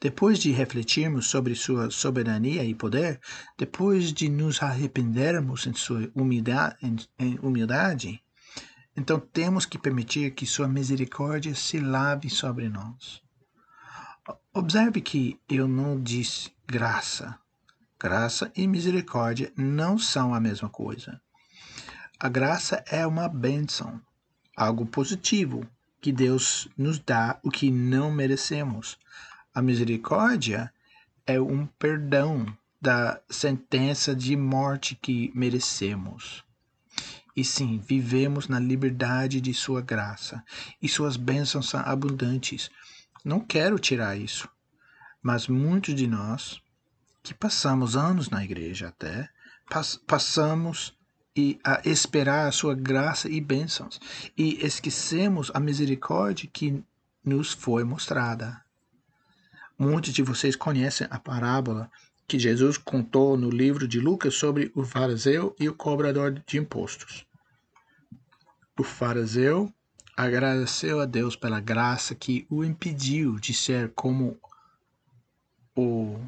Depois 0.00 0.38
de 0.38 0.50
refletirmos 0.50 1.26
sobre 1.26 1.54
sua 1.54 1.90
soberania 1.90 2.64
e 2.64 2.74
poder, 2.74 3.20
depois 3.58 4.12
de 4.12 4.28
nos 4.28 4.62
arrependermos 4.62 5.66
em 5.66 5.74
sua 5.74 6.10
humildade, 6.14 6.76
em, 6.82 6.96
em 7.18 7.38
humildade 7.40 8.22
então 8.96 9.18
temos 9.18 9.64
que 9.64 9.78
permitir 9.78 10.32
que 10.32 10.46
sua 10.46 10.68
misericórdia 10.68 11.54
se 11.54 11.78
lave 11.78 12.28
sobre 12.28 12.68
nós. 12.68 13.22
Observe 14.52 15.00
que 15.00 15.40
eu 15.48 15.66
não 15.66 16.00
disse 16.00 16.52
graça. 16.66 17.38
Graça 17.98 18.50
e 18.54 18.66
misericórdia 18.66 19.52
não 19.56 19.98
são 19.98 20.34
a 20.34 20.40
mesma 20.40 20.68
coisa. 20.68 21.20
A 22.18 22.28
graça 22.28 22.84
é 22.88 23.06
uma 23.06 23.28
bênção, 23.28 24.00
algo 24.56 24.84
positivo, 24.84 25.66
que 26.00 26.12
Deus 26.12 26.68
nos 26.76 26.98
dá 26.98 27.38
o 27.42 27.50
que 27.50 27.70
não 27.70 28.10
merecemos. 28.10 28.98
A 29.52 29.60
misericórdia 29.60 30.72
é 31.26 31.40
um 31.40 31.66
perdão 31.66 32.46
da 32.80 33.20
sentença 33.28 34.14
de 34.14 34.36
morte 34.36 34.94
que 34.94 35.30
merecemos. 35.34 36.44
E 37.36 37.44
sim, 37.44 37.78
vivemos 37.78 38.48
na 38.48 38.58
liberdade 38.58 39.40
de 39.40 39.52
Sua 39.52 39.80
graça, 39.80 40.44
e 40.80 40.88
Suas 40.88 41.16
bênçãos 41.16 41.68
são 41.68 41.80
abundantes. 41.80 42.70
Não 43.24 43.40
quero 43.40 43.78
tirar 43.78 44.16
isso, 44.16 44.48
mas 45.22 45.46
muitos 45.46 45.94
de 45.94 46.06
nós, 46.06 46.60
que 47.22 47.34
passamos 47.34 47.96
anos 47.96 48.30
na 48.30 48.44
igreja 48.44 48.88
até, 48.88 49.28
pass 49.68 49.96
passamos 50.06 50.96
e 51.36 51.58
a 51.62 51.80
esperar 51.84 52.48
a 52.48 52.52
sua 52.52 52.74
graça 52.74 53.28
e 53.28 53.40
bênçãos, 53.40 54.00
e 54.36 54.64
esquecemos 54.64 55.50
a 55.54 55.60
misericórdia 55.60 56.48
que 56.52 56.82
nos 57.24 57.52
foi 57.52 57.84
mostrada. 57.84 58.60
Muitos 59.80 60.12
de 60.12 60.22
vocês 60.22 60.54
conhecem 60.54 61.06
a 61.10 61.18
parábola 61.18 61.90
que 62.28 62.38
Jesus 62.38 62.76
contou 62.76 63.34
no 63.34 63.48
livro 63.48 63.88
de 63.88 63.98
Lucas 63.98 64.34
sobre 64.34 64.70
o 64.74 64.84
fariseu 64.84 65.56
e 65.58 65.70
o 65.70 65.74
cobrador 65.74 66.38
de 66.46 66.58
impostos. 66.58 67.24
O 68.78 68.84
fariseu 68.84 69.72
agradeceu 70.14 71.00
a 71.00 71.06
Deus 71.06 71.34
pela 71.34 71.60
graça 71.60 72.14
que 72.14 72.46
o 72.50 72.62
impediu 72.62 73.40
de 73.40 73.54
ser 73.54 73.90
como 73.94 74.38
o 75.74 76.20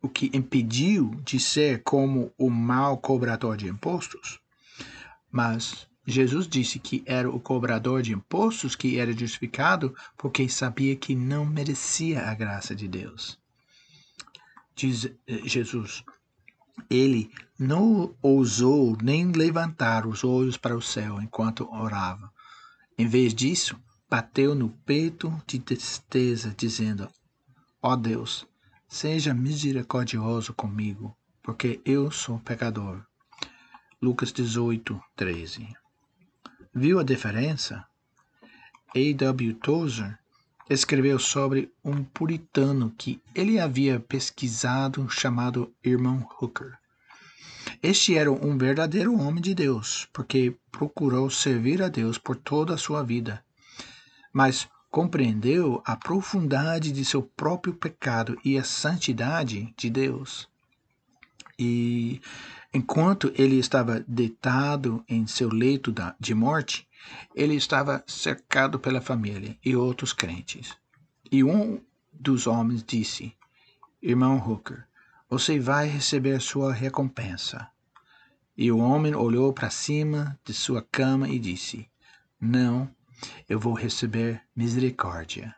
o 0.00 0.08
que 0.08 0.30
impediu 0.32 1.10
de 1.24 1.40
ser 1.40 1.82
como 1.82 2.32
o 2.38 2.48
mau 2.48 2.96
cobrador 2.96 3.56
de 3.56 3.66
impostos. 3.66 4.38
Mas 5.28 5.88
Jesus 6.06 6.48
disse 6.48 6.80
que 6.80 7.02
era 7.06 7.30
o 7.30 7.38
cobrador 7.38 8.02
de 8.02 8.12
impostos 8.12 8.74
que 8.74 8.98
era 8.98 9.12
justificado 9.12 9.94
porque 10.16 10.48
sabia 10.48 10.96
que 10.96 11.14
não 11.14 11.46
merecia 11.46 12.28
a 12.28 12.34
graça 12.34 12.74
de 12.74 12.88
Deus. 12.88 13.38
Diz 14.74 15.04
eh, 15.04 15.12
Jesus, 15.44 16.02
ele 16.90 17.30
não 17.56 18.16
ousou 18.20 18.96
nem 19.00 19.30
levantar 19.30 20.06
os 20.06 20.24
olhos 20.24 20.56
para 20.56 20.76
o 20.76 20.82
céu 20.82 21.20
enquanto 21.20 21.70
orava. 21.72 22.32
Em 22.98 23.06
vez 23.06 23.32
disso, 23.32 23.80
bateu 24.10 24.54
no 24.54 24.70
peito 24.70 25.32
de 25.46 25.60
tristeza, 25.60 26.54
dizendo: 26.56 27.08
Ó 27.80 27.92
oh 27.92 27.96
Deus, 27.96 28.46
seja 28.88 29.32
misericordioso 29.32 30.52
comigo, 30.52 31.16
porque 31.42 31.80
eu 31.84 32.10
sou 32.10 32.40
pecador. 32.40 33.04
Lucas 34.00 34.32
18, 34.32 35.00
13. 35.14 35.81
Viu 36.74 36.98
a 36.98 37.02
diferença? 37.02 37.84
A.W. 38.96 39.54
Tozer 39.54 40.18
escreveu 40.70 41.18
sobre 41.18 41.70
um 41.84 42.02
puritano 42.02 42.90
que 42.96 43.20
ele 43.34 43.60
havia 43.60 44.00
pesquisado 44.00 45.06
chamado 45.10 45.70
Irmão 45.84 46.26
Hooker. 46.40 46.78
Este 47.82 48.16
era 48.16 48.32
um 48.32 48.56
verdadeiro 48.56 49.14
homem 49.20 49.42
de 49.42 49.54
Deus, 49.54 50.08
porque 50.14 50.56
procurou 50.70 51.28
servir 51.28 51.82
a 51.82 51.88
Deus 51.88 52.16
por 52.16 52.36
toda 52.36 52.72
a 52.72 52.78
sua 52.78 53.02
vida. 53.02 53.44
Mas 54.32 54.66
compreendeu 54.90 55.82
a 55.84 55.94
profundidade 55.94 56.90
de 56.90 57.04
seu 57.04 57.22
próprio 57.22 57.74
pecado 57.74 58.38
e 58.42 58.56
a 58.56 58.64
santidade 58.64 59.74
de 59.76 59.90
Deus. 59.90 60.48
E 61.58 62.20
Enquanto 62.74 63.30
ele 63.34 63.58
estava 63.58 64.00
deitado 64.08 65.04
em 65.06 65.26
seu 65.26 65.50
leito 65.50 65.94
de 66.18 66.34
morte, 66.34 66.88
ele 67.34 67.54
estava 67.54 68.02
cercado 68.06 68.78
pela 68.78 69.00
família 69.00 69.58
e 69.62 69.76
outros 69.76 70.14
crentes. 70.14 70.74
E 71.30 71.44
um 71.44 71.82
dos 72.10 72.46
homens 72.46 72.82
disse: 72.82 73.36
Irmão 74.00 74.38
Hooker, 74.38 74.86
você 75.28 75.60
vai 75.60 75.86
receber 75.86 76.40
sua 76.40 76.72
recompensa. 76.72 77.68
E 78.56 78.72
o 78.72 78.78
homem 78.78 79.14
olhou 79.14 79.52
para 79.52 79.68
cima 79.68 80.38
de 80.42 80.54
sua 80.54 80.80
cama 80.80 81.28
e 81.28 81.38
disse: 81.38 81.90
Não, 82.40 82.90
eu 83.46 83.60
vou 83.60 83.74
receber 83.74 84.40
misericórdia. 84.56 85.54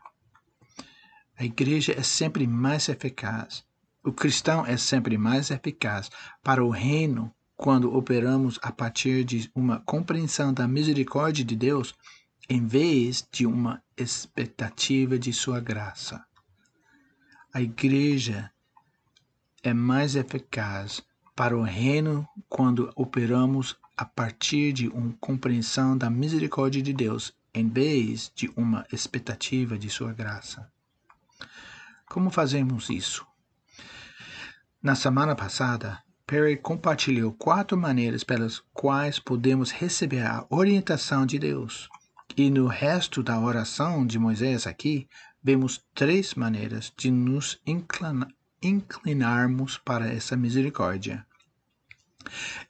A 1.38 1.44
igreja 1.44 1.92
é 1.96 2.02
sempre 2.02 2.44
mais 2.44 2.88
eficaz 2.88 3.64
o 4.05 4.12
cristão 4.12 4.67
é 4.67 4.77
sempre 4.77 5.17
mais 5.17 5.51
eficaz 5.51 6.11
para 6.43 6.62
o 6.62 6.69
reino 6.69 7.35
quando 7.57 7.97
operamos 7.97 8.59
a 8.62 8.71
partir 8.71 9.25
de 9.25 9.51
uma 9.55 9.81
compreensão 9.81 10.53
da 10.53 10.69
misericórdia 10.69 11.43
de 11.43 11.57
Deus 11.57 11.95
em 12.49 12.67
vez 12.67 13.27
de 13.33 13.47
uma 13.47 13.83
expectativa 13.97 15.19
de 15.19 15.33
sua 15.33 15.59
graça. 15.59 16.23
A 17.53 17.62
igreja 17.62 18.51
é 19.62 19.73
mais 19.73 20.17
eficaz 20.17 21.03
para 21.35 21.57
o 21.57 21.62
reino 21.62 22.29
quando 22.47 22.93
operamos 22.95 23.75
a 23.97 24.05
partir 24.05 24.73
de 24.75 24.88
uma 24.88 25.14
compreensão 25.19 25.97
da 25.97 26.11
misericórdia 26.11 26.83
de 26.83 26.93
Deus 26.93 27.33
em 27.55 27.69
vez 27.69 28.31
de 28.35 28.53
uma 28.55 28.85
expectativa 28.93 29.79
de 29.79 29.88
sua 29.88 30.12
graça. 30.12 30.71
Como 32.07 32.29
fazemos 32.31 32.90
isso? 32.90 33.25
Na 34.85 34.94
semana 34.94 35.35
passada, 35.35 35.99
Perry 36.27 36.59
compartilhou 36.59 37.33
quatro 37.33 37.75
maneiras 37.75 38.23
pelas 38.23 38.62
quais 38.75 39.18
podemos 39.18 39.70
receber 39.70 40.27
a 40.27 40.44
orientação 40.51 41.25
de 41.25 41.38
Deus. 41.38 41.88
E 42.37 42.51
no 42.51 42.66
resto 42.66 43.23
da 43.23 43.40
oração 43.40 44.07
de 44.07 44.18
Moisés 44.18 44.66
aqui, 44.66 45.09
vemos 45.42 45.83
três 45.94 46.35
maneiras 46.35 46.92
de 46.99 47.11
nos 47.11 47.59
inclina, 47.66 48.29
inclinarmos 48.62 49.79
para 49.79 50.07
essa 50.07 50.37
misericórdia. 50.37 51.27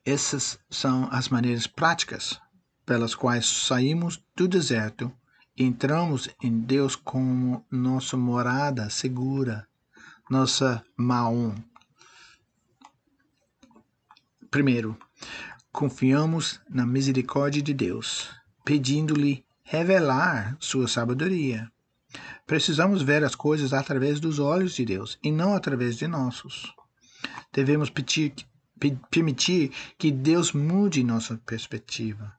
Essas 0.06 0.56
são 0.70 1.08
as 1.10 1.28
maneiras 1.28 1.66
práticas 1.66 2.40
pelas 2.86 3.16
quais 3.16 3.44
saímos 3.44 4.22
do 4.36 4.46
deserto 4.46 5.12
e 5.56 5.64
entramos 5.64 6.28
em 6.40 6.60
Deus 6.60 6.94
como 6.94 7.66
nossa 7.68 8.16
morada 8.16 8.88
segura, 8.88 9.66
nossa 10.30 10.80
Maom, 10.96 11.52
Primeiro, 14.54 14.96
confiamos 15.72 16.60
na 16.70 16.86
misericórdia 16.86 17.60
de 17.60 17.74
Deus, 17.74 18.30
pedindo-lhe 18.64 19.44
revelar 19.64 20.56
sua 20.60 20.86
sabedoria. 20.86 21.68
Precisamos 22.46 23.02
ver 23.02 23.24
as 23.24 23.34
coisas 23.34 23.72
através 23.72 24.20
dos 24.20 24.38
olhos 24.38 24.76
de 24.76 24.84
Deus 24.84 25.18
e 25.24 25.32
não 25.32 25.56
através 25.56 25.96
de 25.96 26.06
nossos. 26.06 26.72
Devemos 27.52 27.90
pedir, 27.90 28.32
permitir 29.10 29.72
que 29.98 30.12
Deus 30.12 30.52
mude 30.52 31.02
nossa 31.02 31.36
perspectiva. 31.44 32.32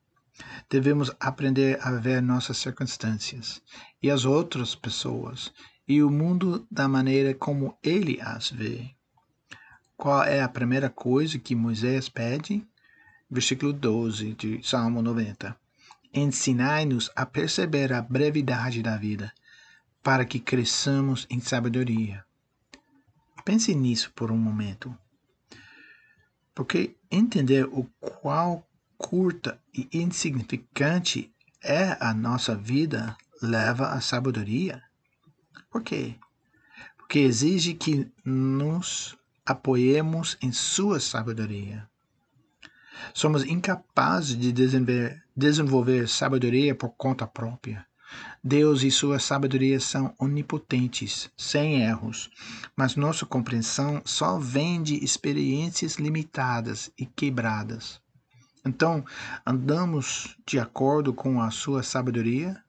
Devemos 0.69 1.11
aprender 1.19 1.77
a 1.81 1.91
ver 1.91 2.21
nossas 2.21 2.55
circunstâncias 2.59 3.61
e 4.01 4.09
as 4.09 4.23
outras 4.23 4.73
pessoas 4.73 5.51
e 5.85 6.01
o 6.01 6.09
mundo 6.09 6.65
da 6.71 6.87
maneira 6.87 7.33
como 7.33 7.77
Ele 7.83 8.21
as 8.21 8.51
vê. 8.51 8.95
Qual 9.97 10.23
é 10.23 10.41
a 10.41 10.49
primeira 10.49 10.89
coisa 10.89 11.39
que 11.39 11.55
Moisés 11.55 12.09
pede? 12.09 12.67
Versículo 13.29 13.71
12 13.71 14.33
de 14.33 14.61
Salmo 14.61 15.01
90. 15.01 15.55
Ensinai-nos 16.13 17.09
a 17.15 17.25
perceber 17.25 17.93
a 17.93 18.01
brevidade 18.01 18.81
da 18.81 18.97
vida, 18.97 19.33
para 20.03 20.25
que 20.25 20.39
cresçamos 20.39 21.25
em 21.29 21.39
sabedoria. 21.39 22.25
Pense 23.43 23.73
nisso 23.73 24.11
por 24.13 24.31
um 24.31 24.37
momento. 24.37 24.95
Porque 26.53 26.95
entender 27.09 27.65
o 27.65 27.85
qual 27.99 28.67
curta 28.97 29.59
e 29.73 29.87
insignificante 29.93 31.33
é 31.63 31.97
a 31.99 32.13
nossa 32.13 32.55
vida 32.55 33.15
leva 33.41 33.89
à 33.89 34.01
sabedoria. 34.01 34.81
Por 35.69 35.83
quê? 35.83 36.15
Porque 36.97 37.19
exige 37.19 37.73
que 37.73 38.11
nos 38.23 39.17
apoiemos 39.45 40.37
em 40.41 40.51
sua 40.51 40.99
sabedoria. 40.99 41.87
Somos 43.13 43.43
incapazes 43.43 44.37
de 44.37 44.51
desenvolver, 44.51 45.23
desenvolver 45.35 46.09
sabedoria 46.09 46.73
por 46.73 46.89
conta 46.89 47.27
própria. 47.27 47.85
Deus 48.43 48.83
e 48.83 48.89
sua 48.89 49.19
sabedoria 49.19 49.79
são 49.79 50.13
onipotentes, 50.19 51.29
sem 51.35 51.81
erros, 51.81 52.29
mas 52.75 52.95
nossa 52.95 53.25
compreensão 53.25 54.01
só 54.05 54.39
vem 54.39 54.81
de 54.81 55.03
experiências 55.03 55.95
limitadas 55.95 56.89
e 56.97 57.05
quebradas. 57.05 57.99
Então, 58.65 59.05
andamos 59.45 60.35
de 60.45 60.59
acordo 60.59 61.13
com 61.13 61.41
a 61.41 61.51
sua 61.51 61.83
sabedoria? 61.83 62.63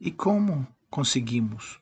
E 0.00 0.12
como 0.12 0.66
conseguimos? 0.90 1.80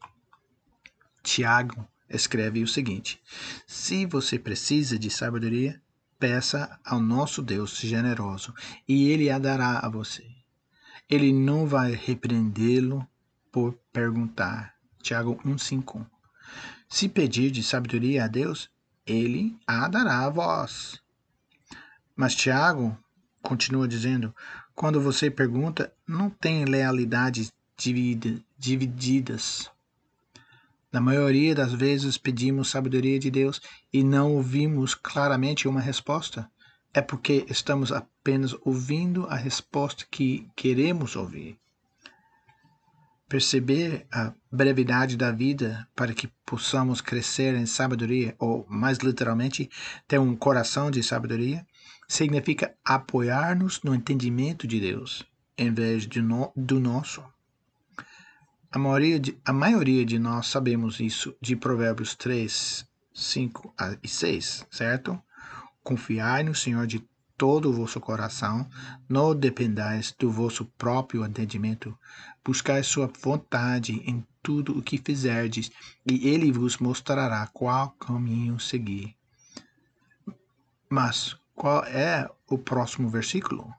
Tiago 1.22 1.86
escreve 2.08 2.62
o 2.62 2.68
seguinte: 2.68 3.20
Se 3.66 4.06
você 4.06 4.38
precisa 4.38 4.98
de 4.98 5.10
sabedoria, 5.10 5.80
peça 6.18 6.78
ao 6.84 7.00
nosso 7.00 7.42
Deus 7.42 7.78
generoso, 7.78 8.54
e 8.88 9.10
ele 9.10 9.30
a 9.30 9.38
dará 9.38 9.80
a 9.80 9.88
você. 9.88 10.24
Ele 11.08 11.32
não 11.32 11.66
vai 11.66 11.92
repreendê-lo 11.92 13.06
por 13.52 13.78
perguntar. 13.92 14.74
Tiago 15.02 15.40
1:5. 15.44 16.04
Se 16.88 17.08
pedir 17.08 17.50
de 17.50 17.62
sabedoria 17.62 18.24
a 18.24 18.28
Deus, 18.28 18.70
ele 19.06 19.56
a 19.66 19.88
dará 19.88 20.24
a 20.24 20.30
vós. 20.30 21.00
Mas 22.14 22.34
Tiago 22.34 22.96
continua 23.42 23.86
dizendo: 23.86 24.34
quando 24.74 25.00
você 25.00 25.30
pergunta, 25.30 25.92
não 26.06 26.28
tem 26.28 26.64
lealidades 26.64 27.52
divididas. 28.58 29.70
Na 30.96 31.02
maioria 31.02 31.54
das 31.54 31.74
vezes 31.74 32.16
pedimos 32.16 32.70
sabedoria 32.70 33.18
de 33.18 33.30
Deus 33.30 33.60
e 33.92 34.02
não 34.02 34.34
ouvimos 34.34 34.94
claramente 34.94 35.68
uma 35.68 35.78
resposta. 35.78 36.50
É 36.94 37.02
porque 37.02 37.44
estamos 37.50 37.92
apenas 37.92 38.56
ouvindo 38.64 39.26
a 39.26 39.36
resposta 39.36 40.06
que 40.10 40.48
queremos 40.56 41.14
ouvir. 41.14 41.58
Perceber 43.28 44.06
a 44.10 44.32
brevidade 44.50 45.18
da 45.18 45.30
vida 45.30 45.86
para 45.94 46.14
que 46.14 46.30
possamos 46.46 47.02
crescer 47.02 47.54
em 47.54 47.66
sabedoria, 47.66 48.34
ou 48.38 48.64
mais 48.66 48.96
literalmente, 48.96 49.68
ter 50.08 50.18
um 50.18 50.34
coração 50.34 50.90
de 50.90 51.02
sabedoria, 51.02 51.66
significa 52.08 52.74
apoiar-nos 52.82 53.82
no 53.82 53.94
entendimento 53.94 54.66
de 54.66 54.80
Deus, 54.80 55.26
em 55.58 55.70
vez 55.74 56.06
de 56.06 56.22
no, 56.22 56.50
do 56.56 56.80
nosso. 56.80 57.22
A 58.76 58.78
maioria, 58.78 59.18
de, 59.18 59.38
a 59.42 59.54
maioria 59.54 60.04
de 60.04 60.18
nós 60.18 60.48
sabemos 60.48 61.00
isso 61.00 61.34
de 61.40 61.56
Provérbios 61.56 62.14
3, 62.14 62.86
5 63.10 63.74
e 64.02 64.06
6, 64.06 64.66
certo? 64.70 65.18
Confiai 65.82 66.42
no 66.42 66.54
Senhor 66.54 66.86
de 66.86 67.02
todo 67.38 67.70
o 67.70 67.72
vosso 67.72 67.98
coração, 67.98 68.68
não 69.08 69.34
dependais 69.34 70.14
do 70.18 70.30
vosso 70.30 70.66
próprio 70.76 71.24
entendimento. 71.24 71.98
Buscai 72.44 72.82
sua 72.82 73.10
vontade 73.22 73.94
em 74.04 74.22
tudo 74.42 74.76
o 74.76 74.82
que 74.82 74.98
fizerdes, 74.98 75.70
e 76.04 76.28
ele 76.28 76.52
vos 76.52 76.76
mostrará 76.76 77.46
qual 77.46 77.92
caminho 77.92 78.60
seguir. 78.60 79.16
Mas 80.86 81.34
qual 81.54 81.82
é 81.84 82.28
o 82.46 82.58
próximo 82.58 83.08
versículo? 83.08 83.72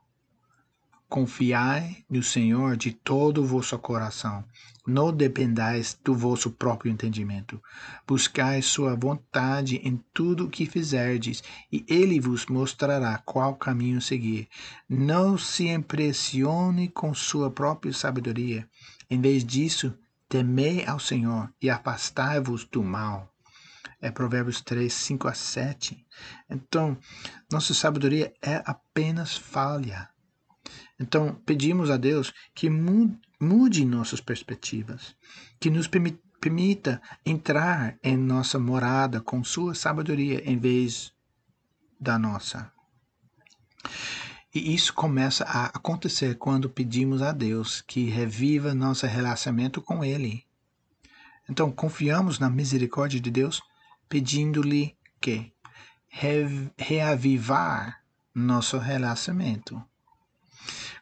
Confiai 1.10 2.04
no 2.10 2.22
Senhor 2.22 2.76
de 2.76 2.92
todo 2.92 3.42
o 3.42 3.46
vosso 3.46 3.78
coração. 3.80 4.44
Não 4.86 5.12
dependais 5.12 5.98
do 6.04 6.14
vosso 6.14 6.52
próprio 6.52 6.92
entendimento. 6.92 7.62
Buscai 8.06 8.62
sua 8.62 8.96
vontade 8.96 9.78
em 9.78 10.04
tudo 10.14 10.46
o 10.46 10.50
que 10.50 10.66
fizerdes, 10.66 11.42
e 11.72 11.86
ele 11.88 12.20
vos 12.20 12.46
mostrará 12.48 13.18
qual 13.20 13.56
caminho 13.56 14.02
seguir. 14.02 14.50
Não 14.90 15.38
se 15.38 15.68
impressione 15.68 16.90
com 16.90 17.14
sua 17.14 17.50
própria 17.50 17.94
sabedoria. 17.94 18.68
Em 19.10 19.22
vez 19.22 19.46
disso, 19.46 19.98
temei 20.28 20.86
ao 20.86 21.00
Senhor 21.00 21.50
e 21.62 21.70
afastai-vos 21.70 22.66
do 22.66 22.84
mal 22.84 23.34
é 24.02 24.12
Provérbios 24.12 24.62
3, 24.62 24.94
5 24.94 25.28
a 25.28 25.34
7. 25.34 26.06
Então, 26.50 26.98
nossa 27.52 27.74
sabedoria 27.74 28.34
é 28.42 28.62
apenas 28.66 29.36
falha. 29.36 30.10
Então, 31.00 31.36
pedimos 31.46 31.90
a 31.92 31.98
Deus 31.98 32.34
que 32.56 32.70
mude 32.70 33.86
nossas 33.86 34.20
perspectivas, 34.20 35.16
que 35.60 35.70
nos 35.70 35.88
permita 35.88 37.02
entrar 37.26 37.98
em 38.04 38.18
nossa 38.18 38.58
morada 38.58 39.22
com 39.22 39.44
sua 39.44 39.76
sabedoria 39.76 40.42
em 40.50 40.58
vez 40.58 41.14
da 42.00 42.18
nossa. 42.18 42.72
E 44.54 44.74
isso 44.74 44.94
começa 44.94 45.44
a 45.44 45.66
acontecer 45.66 46.36
quando 46.36 46.70
pedimos 46.70 47.22
a 47.22 47.32
Deus 47.32 47.82
que 47.82 48.06
reviva 48.06 48.74
nosso 48.74 49.06
relacionamento 49.06 49.82
com 49.82 50.04
Ele. 50.04 50.44
Então, 51.48 51.72
confiamos 51.72 52.40
na 52.40 52.50
misericórdia 52.50 53.20
de 53.20 53.30
Deus 53.30 53.62
pedindo-lhe 54.10 54.98
que 55.22 55.54
re 56.10 56.72
reavivar 56.78 58.02
nosso 58.34 58.78
relacionamento. 58.80 59.82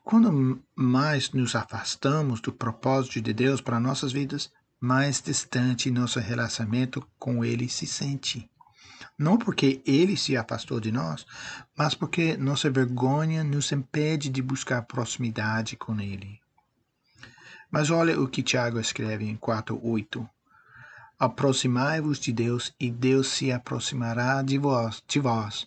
Quando 0.05 0.61
mais 0.75 1.31
nos 1.31 1.55
afastamos 1.55 2.39
do 2.39 2.53
propósito 2.53 3.19
de 3.19 3.33
Deus 3.33 3.59
para 3.59 3.79
nossas 3.79 4.11
vidas, 4.11 4.51
mais 4.79 5.19
distante 5.19 5.89
nosso 5.89 6.19
relacionamento 6.19 7.03
com 7.17 7.43
Ele 7.43 7.67
se 7.67 7.87
sente. 7.87 8.47
Não 9.17 9.35
porque 9.35 9.81
Ele 9.83 10.15
se 10.15 10.37
afastou 10.37 10.79
de 10.79 10.91
nós, 10.91 11.25
mas 11.75 11.95
porque 11.95 12.37
nossa 12.37 12.69
vergonha 12.69 13.43
nos 13.43 13.71
impede 13.71 14.29
de 14.29 14.43
buscar 14.43 14.83
proximidade 14.83 15.75
com 15.75 15.99
Ele. 15.99 16.39
Mas 17.71 17.89
olha 17.89 18.21
o 18.21 18.27
que 18.27 18.43
Tiago 18.43 18.79
escreve 18.79 19.25
em 19.25 19.35
4:8. 19.35 20.29
Aproximai-vos 21.17 22.19
de 22.19 22.31
Deus, 22.31 22.71
e 22.79 22.91
Deus 22.91 23.29
se 23.29 23.51
aproximará 23.51 24.43
de 24.43 24.59
vós. 24.59 25.01
De 25.07 25.19
vós. 25.19 25.65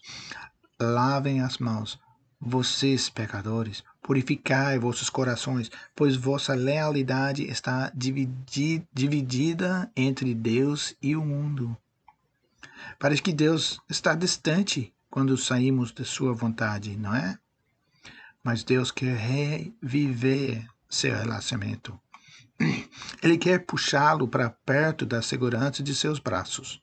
Lavem 0.79 1.41
as 1.41 1.59
mãos, 1.59 1.99
vocês 2.41 3.11
pecadores, 3.11 3.83
purificai 4.03 4.79
vossos 4.79 5.11
corações, 5.11 5.71
pois 5.95 6.17
vossa 6.17 6.55
lealidade 6.55 7.45
está 7.45 7.91
dividi 7.95 8.83
dividida 8.93 9.91
entre 9.97 10.35
Deus 10.35 10.95
e 11.03 11.15
o 11.15 11.25
mundo. 11.25 11.77
Parece 12.99 13.23
que 13.23 13.33
Deus 13.33 13.81
está 13.89 14.15
distante 14.15 14.93
quando 15.11 15.37
saímos 15.37 15.93
de 15.93 16.05
sua 16.05 16.33
vontade, 16.33 16.97
não 16.97 17.15
é? 17.15 17.39
Mas 18.43 18.63
Deus 18.63 18.91
quer 18.91 19.17
reviver 19.17 20.67
seu 20.89 21.15
relacionamento. 21.15 21.99
Ele 23.23 23.37
quer 23.37 23.65
puxá-lo 23.65 24.27
para 24.27 24.51
perto 24.51 25.05
da 25.05 25.23
segurança 25.23 25.83
de 25.83 25.95
seus 25.95 26.19
braços. 26.19 26.83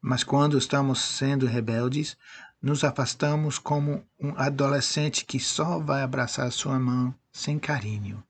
Mas 0.00 0.24
quando 0.24 0.58
estamos 0.58 1.00
sendo 1.00 1.46
rebeldes, 1.46 2.16
nos 2.62 2.84
afastamos 2.84 3.58
como 3.58 4.06
um 4.20 4.36
adolescente 4.36 5.24
que 5.24 5.40
só 5.40 5.80
vai 5.80 6.02
abraçar 6.02 6.50
sua 6.52 6.78
mão 6.78 7.12
sem 7.32 7.58
carinho. 7.58 8.22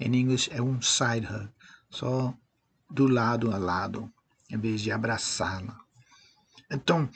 Em 0.00 0.14
inglês 0.16 0.48
é 0.50 0.62
um 0.62 0.80
side 0.80 1.26
hug, 1.26 1.48
só 1.90 2.34
do 2.90 3.06
lado 3.06 3.52
a 3.52 3.58
lado, 3.58 4.10
em 4.50 4.58
vez 4.58 4.80
de 4.80 4.90
abraçá-la. 4.90 5.78
Então, 6.70 7.08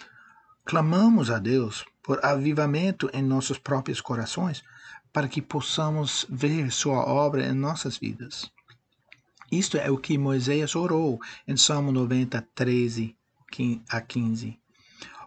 clamamos 0.65 1.31
a 1.31 1.39
Deus 1.39 1.85
por 2.03 2.25
avivamento 2.25 3.11
em 3.13 3.23
nossos 3.23 3.59
próprios 3.59 4.01
corações, 4.01 4.63
para 5.13 5.29
que 5.29 5.43
possamos 5.43 6.25
ver 6.29 6.71
Sua 6.71 7.05
obra 7.05 7.47
em 7.47 7.53
nossas 7.53 7.97
vidas. 7.97 8.51
Isto 9.51 9.77
é 9.77 9.91
o 9.91 9.99
que 9.99 10.17
Moisés 10.17 10.77
orou 10.77 11.19
em 11.47 11.57
Salmo 11.57 11.91
90, 11.91 12.47
13 12.55 13.17
a 13.89 14.01
15. 14.01 14.61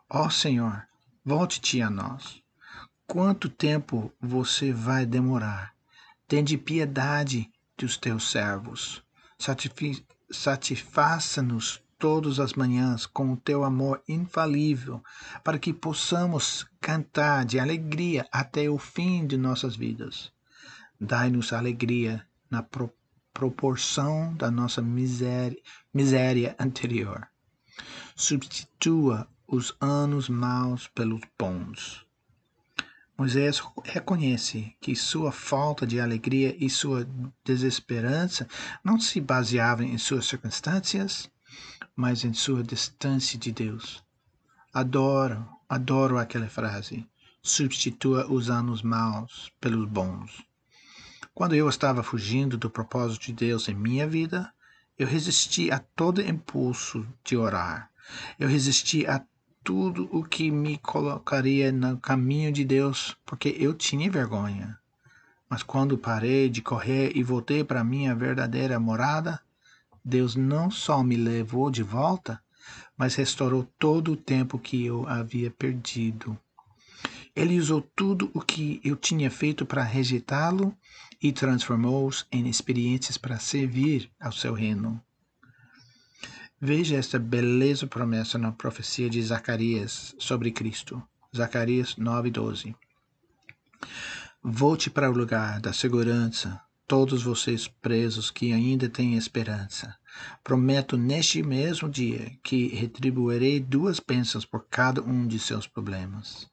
Ó 0.10 0.26
oh, 0.26 0.30
Senhor, 0.30 0.88
volte-te 1.24 1.82
a 1.82 1.90
nós. 1.90 2.42
Quanto 3.08 3.50
tempo 3.50 4.12
você 4.20 4.72
vai 4.72 5.06
demorar? 5.06 5.74
Tende 6.28 6.58
piedade 6.58 7.52
dos 7.78 7.98
teus 7.98 8.30
servos. 8.32 9.04
Satisfaça-nos 10.32 11.82
todas 12.00 12.40
as 12.40 12.54
manhãs 12.54 13.06
com 13.06 13.34
o 13.34 13.38
teu 13.38 13.64
amor 13.64 14.02
infalível, 14.08 15.04
para 15.44 15.60
que 15.60 15.74
possamos 15.74 16.68
cantar 16.82 17.46
de 17.46 17.60
alegria 17.60 18.28
até 18.32 18.70
o 18.70 18.78
fim 18.78 19.26
de 19.26 19.38
nossas 19.38 19.76
vidas. 19.76 20.32
Dai-nos 21.00 21.54
alegria 21.54 22.26
na 22.50 22.64
proporção 22.64 23.04
proporção 23.34 24.34
da 24.36 24.52
nossa 24.52 24.82
miséria, 24.82 25.58
miséria 25.94 26.56
anterior. 26.60 27.28
Substitua 28.16 29.28
os 29.48 29.76
anos 29.80 30.30
maus 30.30 30.88
pelos 30.88 31.22
bons. 31.38 32.06
Moisés 33.18 33.62
reconhece 33.84 34.76
que 34.82 34.96
sua 34.96 35.32
falta 35.32 35.86
de 35.86 36.00
alegria 36.00 36.56
e 36.60 36.70
sua 36.70 37.08
desesperança 37.44 38.48
não 38.84 39.00
se 39.00 39.22
baseavam 39.22 39.86
em 39.86 39.98
suas 39.98 40.26
circunstâncias, 40.26 41.30
mas 41.96 42.24
em 42.24 42.34
sua 42.34 42.64
distância 42.64 43.38
de 43.38 43.52
Deus. 43.52 44.04
Adoro, 44.74 45.48
adoro 45.70 46.18
aquela 46.18 46.48
frase. 46.48 47.08
Substitua 47.42 48.26
os 48.32 48.50
anos 48.50 48.82
maus 48.82 49.52
pelos 49.62 49.88
bons. 49.88 50.44
Quando 51.34 51.54
eu 51.54 51.70
estava 51.70 52.02
fugindo 52.02 52.58
do 52.58 52.70
propósito 52.70 53.28
de 53.28 53.34
Deus 53.34 53.68
em 53.68 53.76
minha 53.76 54.08
vida, 54.08 54.52
eu 54.98 55.08
resisti 55.08 55.70
a 55.70 55.80
todo 55.80 56.22
impulso 56.22 57.08
de 57.24 57.36
orar. 57.36 57.92
Eu 58.40 58.48
resisti 58.48 59.06
a 59.06 59.24
tudo 59.64 60.10
o 60.12 60.24
que 60.24 60.52
me 60.52 60.78
colocaria 60.78 61.72
no 61.72 61.98
caminho 61.98 62.52
de 62.52 62.66
Deus, 62.66 63.16
porque 63.26 63.56
eu 63.58 63.74
tinha 63.74 64.12
vergonha. 64.12 64.78
Mas 65.50 65.64
quando 65.64 65.98
parei 65.98 66.50
de 66.50 66.62
correr 66.62 67.12
e 67.16 67.24
voltei 67.24 67.64
para 67.64 67.84
minha 67.84 68.14
verdadeira 68.14 68.80
morada, 68.80 69.40
Deus 70.04 70.36
não 70.36 70.70
só 70.70 71.02
me 71.02 71.16
levou 71.16 71.72
de 71.72 71.82
volta, 71.82 72.42
mas 72.98 73.16
restaurou 73.16 73.64
todo 73.80 74.12
o 74.12 74.18
tempo 74.18 74.60
que 74.60 74.86
eu 74.86 75.08
havia 75.08 75.50
perdido. 75.50 76.38
Ele 77.36 77.58
usou 77.58 77.82
tudo 77.96 78.30
o 78.34 78.42
que 78.42 78.82
eu 78.84 78.96
tinha 78.96 79.32
feito 79.32 79.66
para 79.66 79.82
rejeitá-lo 79.82 80.76
e 81.22 81.32
transformou-os 81.32 82.28
em 82.32 82.48
experiências 82.48 83.18
para 83.18 83.40
servir 83.40 84.12
ao 84.20 84.32
seu 84.32 84.54
reino. 84.54 85.02
Veja 86.66 86.96
esta 86.96 87.20
beleza 87.20 87.86
promessa 87.88 88.38
na 88.38 88.50
profecia 88.50 89.10
de 89.10 89.22
Zacarias 89.22 90.16
sobre 90.18 90.50
Cristo. 90.50 91.04
Zacarias 91.36 91.96
9:12. 91.98 92.74
Volte 94.42 94.90
para 94.90 95.12
o 95.12 95.14
lugar 95.14 95.60
da 95.60 95.74
segurança, 95.74 96.62
todos 96.88 97.22
vocês 97.22 97.68
presos 97.68 98.32
que 98.32 98.54
ainda 98.54 98.88
têm 98.88 99.18
esperança. 99.18 99.94
Prometo 100.42 100.96
neste 100.96 101.44
mesmo 101.44 101.90
dia 101.90 102.32
que 102.42 102.70
retribuirei 102.70 103.60
duas 103.60 104.00
bênçãos 104.00 104.46
por 104.46 104.66
cada 104.70 105.02
um 105.02 105.28
de 105.28 105.40
seus 105.40 105.68
problemas. 105.68 106.50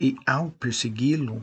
E 0.00 0.16
ao 0.26 0.50
persegui-lo 0.50 1.40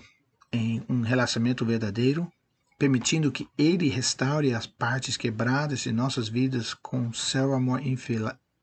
em 0.52 0.84
um 0.90 1.04
relacionamento 1.04 1.64
verdadeiro, 1.64 2.30
permitindo 2.78 3.32
que 3.32 3.48
ele 3.58 3.90
restaure 3.90 4.54
as 4.54 4.68
partes 4.68 5.18
quebradas 5.18 5.80
de 5.80 5.92
nossas 5.92 6.30
vidas 6.30 6.74
com 6.74 7.12
seu 7.12 7.54
amor 7.54 7.82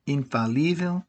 infalível, 0.07 1.03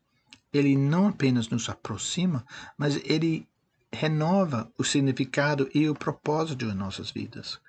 ele 0.51 0.75
não 0.75 1.09
apenas 1.09 1.49
nos 1.49 1.69
aproxima, 1.69 2.45
mas 2.77 2.95
ele 3.03 3.47
renova 3.91 4.71
o 4.77 4.83
significado 4.83 5.69
e 5.73 5.87
o 5.87 5.93
propósito 5.93 6.65
de 6.65 6.73
nossas 6.73 7.11
vidas. 7.11 7.59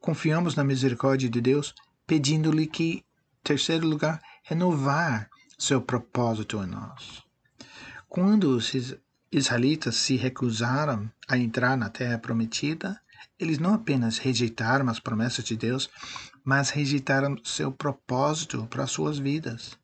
Confiamos 0.00 0.54
na 0.54 0.64
misericórdia 0.64 1.28
de 1.28 1.40
Deus, 1.40 1.74
pedindo-lhe 2.06 2.66
que, 2.66 3.04
terceiro 3.42 3.86
lugar, 3.86 4.20
renovar 4.42 5.28
seu 5.58 5.80
propósito 5.80 6.62
em 6.62 6.66
nós. 6.66 7.22
Quando 8.08 8.56
os 8.56 8.72
israelitas 9.30 9.96
se 9.96 10.16
recusaram 10.16 11.10
a 11.28 11.38
entrar 11.38 11.76
na 11.76 11.88
terra 11.88 12.18
prometida, 12.18 13.00
eles 13.38 13.58
não 13.58 13.74
apenas 13.74 14.18
rejeitaram 14.18 14.88
as 14.88 15.00
promessas 15.00 15.44
de 15.44 15.56
Deus, 15.56 15.88
mas 16.44 16.70
rejeitaram 16.70 17.36
seu 17.44 17.70
propósito 17.72 18.66
para 18.68 18.86
suas 18.86 19.18
vidas. 19.18 19.78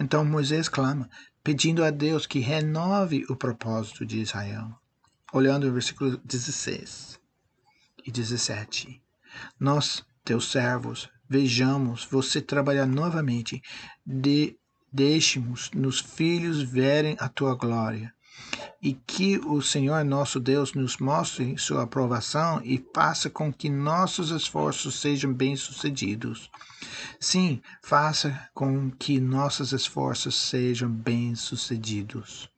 Então 0.00 0.24
Moisés 0.24 0.68
clama, 0.68 1.08
pedindo 1.42 1.84
a 1.84 1.90
Deus 1.90 2.26
que 2.26 2.38
renove 2.38 3.24
o 3.28 3.36
propósito 3.36 4.06
de 4.06 4.20
Israel 4.20 4.78
olhando 5.32 5.68
o 5.68 5.72
versículo 5.72 6.16
16 6.24 7.20
e 8.04 8.10
17. 8.10 9.02
Nós, 9.58 10.04
teus 10.24 10.50
servos, 10.50 11.08
vejamos 11.28 12.04
você 12.04 12.40
trabalhar 12.40 12.86
novamente, 12.86 13.62
de, 14.04 14.56
deixemos 14.90 15.70
nos 15.72 16.00
filhos 16.00 16.62
verem 16.62 17.16
a 17.20 17.28
tua 17.28 17.54
glória. 17.54 18.12
E 18.80 18.94
que 18.94 19.38
o 19.38 19.60
Senhor 19.60 20.04
nosso 20.04 20.38
Deus 20.38 20.72
nos 20.72 20.98
mostre 20.98 21.58
sua 21.58 21.82
aprovação 21.82 22.60
e 22.64 22.84
faça 22.94 23.28
com 23.28 23.52
que 23.52 23.68
nossos 23.68 24.30
esforços 24.30 25.00
sejam 25.00 25.32
bem-sucedidos. 25.32 26.48
Sim, 27.18 27.60
faça 27.82 28.48
com 28.54 28.90
que 28.90 29.18
nossos 29.20 29.72
esforços 29.72 30.36
sejam 30.36 30.88
bem-sucedidos. 30.88 32.48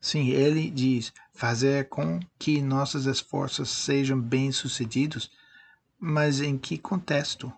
Sim, 0.00 0.28
ele 0.28 0.70
diz: 0.70 1.12
fazer 1.32 1.88
com 1.88 2.18
que 2.38 2.62
nossos 2.62 3.06
esforços 3.06 3.70
sejam 3.70 4.20
bem-sucedidos, 4.20 5.30
mas 5.98 6.40
em 6.40 6.56
que 6.56 6.78
contexto? 6.78 7.52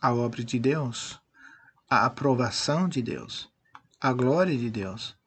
A 0.00 0.14
obra 0.14 0.42
de 0.42 0.58
Deus, 0.58 1.20
a 1.88 2.06
aprovação 2.06 2.88
de 2.88 3.02
Deus, 3.02 3.50
a 4.00 4.12
glória 4.12 4.56
de 4.56 4.70
Deus. 4.70 5.19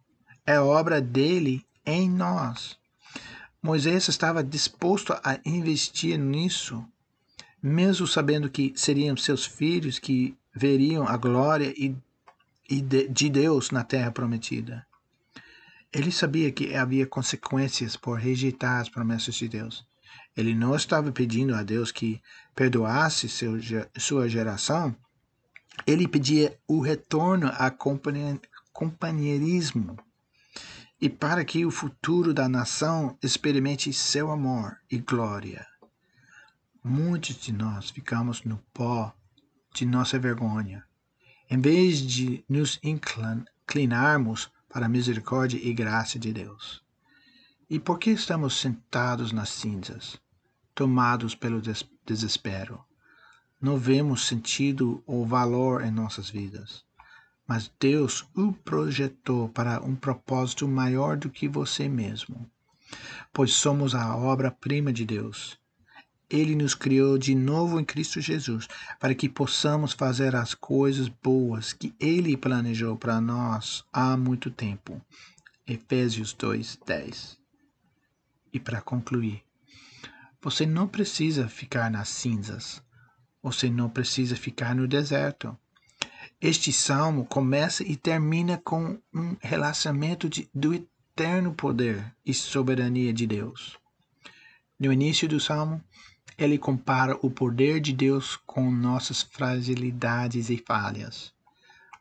É 0.46 0.60
obra 0.60 1.00
dele 1.00 1.66
em 1.86 2.10
nós. 2.10 2.78
Moisés 3.62 4.10
estava 4.10 4.44
disposto 4.44 5.14
a 5.14 5.40
investir 5.46 6.20
nisso, 6.20 6.86
mesmo 7.62 8.06
sabendo 8.06 8.50
que 8.50 8.74
seriam 8.76 9.16
seus 9.16 9.46
filhos 9.46 10.00
que 10.00 10.38
veriam 10.54 11.08
a 11.08 11.16
glória 11.16 11.74
de, 11.74 13.08
de 13.08 13.30
Deus 13.30 13.72
na 13.72 13.86
terra 13.86 14.12
prometida. 14.12 14.86
Ele 15.94 16.12
sabia 16.12 16.52
que 16.52 16.76
havia 16.76 17.08
consequências 17.08 17.96
por 17.96 18.20
rejeitar 18.20 18.82
as 18.82 18.90
promessas 18.90 19.36
de 19.36 19.48
Deus. 19.48 19.86
Ele 20.36 20.54
não 20.54 20.76
estava 20.76 21.10
pedindo 21.10 21.56
a 21.56 21.64
Deus 21.64 21.90
que 21.90 22.22
perdoasse 22.54 23.30
seu, 23.30 23.54
sua 23.98 24.28
geração. 24.28 24.94
Ele 25.88 26.06
pedia 26.06 26.60
o 26.68 26.82
retorno 26.82 27.48
a 27.48 27.72
companheirismo 28.74 29.98
e 31.04 31.10
para 31.10 31.44
que 31.44 31.66
o 31.66 31.70
futuro 31.70 32.34
da 32.34 32.48
nação 32.48 33.18
experimente 33.22 33.92
seu 33.92 34.32
amor 34.32 34.78
e 34.90 35.00
glória. 35.00 35.68
Muitos 36.82 37.36
de 37.36 37.52
nós 37.52 37.90
ficamos 37.90 38.46
no 38.46 38.58
pó 38.74 39.14
de 39.76 39.86
nossa 39.86 40.18
vergonha. 40.18 40.86
Em 41.50 41.60
vez 41.60 41.98
de 41.98 42.46
nos 42.48 42.80
inclinarmos 42.82 44.50
para 44.70 44.86
a 44.86 44.90
misericórdia 44.90 45.60
e 45.62 45.74
graça 45.74 46.18
de 46.18 46.32
Deus. 46.32 46.82
E 47.70 47.82
por 47.82 48.00
que 48.00 48.12
estamos 48.12 48.56
sentados 48.58 49.34
nas 49.34 49.50
cinzas, 49.50 50.18
tomados 50.74 51.36
pelo 51.36 51.62
des 51.62 51.84
desespero? 52.06 52.82
Não 53.60 53.78
vemos 53.78 54.26
sentido 54.26 55.04
ou 55.06 55.28
valor 55.28 55.84
em 55.84 55.92
nossas 55.92 56.30
vidas. 56.30 56.86
Mas 57.48 57.72
Deus 57.80 58.28
o 58.36 58.54
projetou 58.54 59.50
para 59.50 59.82
um 59.84 59.96
propósito 59.96 60.68
maior 60.68 61.18
do 61.18 61.30
que 61.30 61.48
você 61.48 61.90
mesmo, 61.90 62.50
pois 63.34 63.54
somos 63.54 63.94
a 63.94 64.16
obra-prima 64.16 64.94
de 64.94 65.06
Deus 65.06 65.60
ele 66.34 66.56
nos 66.56 66.74
criou 66.74 67.16
de 67.16 67.36
novo 67.36 67.80
em 67.80 67.86
Cristo 67.86 68.20
Jesus, 68.20 68.68
para 69.00 69.14
que 69.14 69.30
possamos 69.30 69.94
fazer 69.94 70.36
as 70.36 70.56
coisas 70.56 71.08
boas 71.08 71.74
que 71.74 71.94
Ele 72.00 72.36
planejou 72.36 72.98
para 72.98 73.22
nós 73.22 73.86
há 73.94 74.18
muito 74.18 74.50
tempo. 74.50 75.00
Efésios 75.68 76.34
2, 76.34 76.80
10. 76.88 77.38
E 78.52 78.60
para 78.60 78.82
concluir, 78.82 79.44
você 80.42 80.66
não 80.66 80.88
precisa 80.88 81.48
ficar 81.48 81.92
nas 81.92 82.10
cinzas. 82.10 82.82
Você 83.44 83.70
não 83.70 83.88
precisa 83.88 84.36
ficar 84.36 84.74
no 84.74 84.88
deserto. 84.88 85.56
Este 86.44 86.74
salmo 86.74 87.24
começa 87.24 87.84
e 87.84 87.96
termina 87.96 88.58
com 88.58 89.00
um 89.14 89.38
relacionamento 89.40 90.28
de, 90.28 90.50
do 90.54 90.74
eterno 90.74 91.54
poder 91.54 92.14
e 92.26 92.34
soberania 92.34 93.14
de 93.14 93.26
Deus. 93.26 93.78
No 94.78 94.92
início 94.92 95.26
do 95.26 95.40
salmo, 95.40 95.82
ele 96.38 96.58
compara 96.58 97.18
o 97.22 97.32
poder 97.32 97.80
de 97.80 97.94
Deus 97.94 98.36
com 98.46 98.70
nossas 98.70 99.22
fragilidades 99.22 100.50
e 100.50 100.58
falhas. 100.58 101.34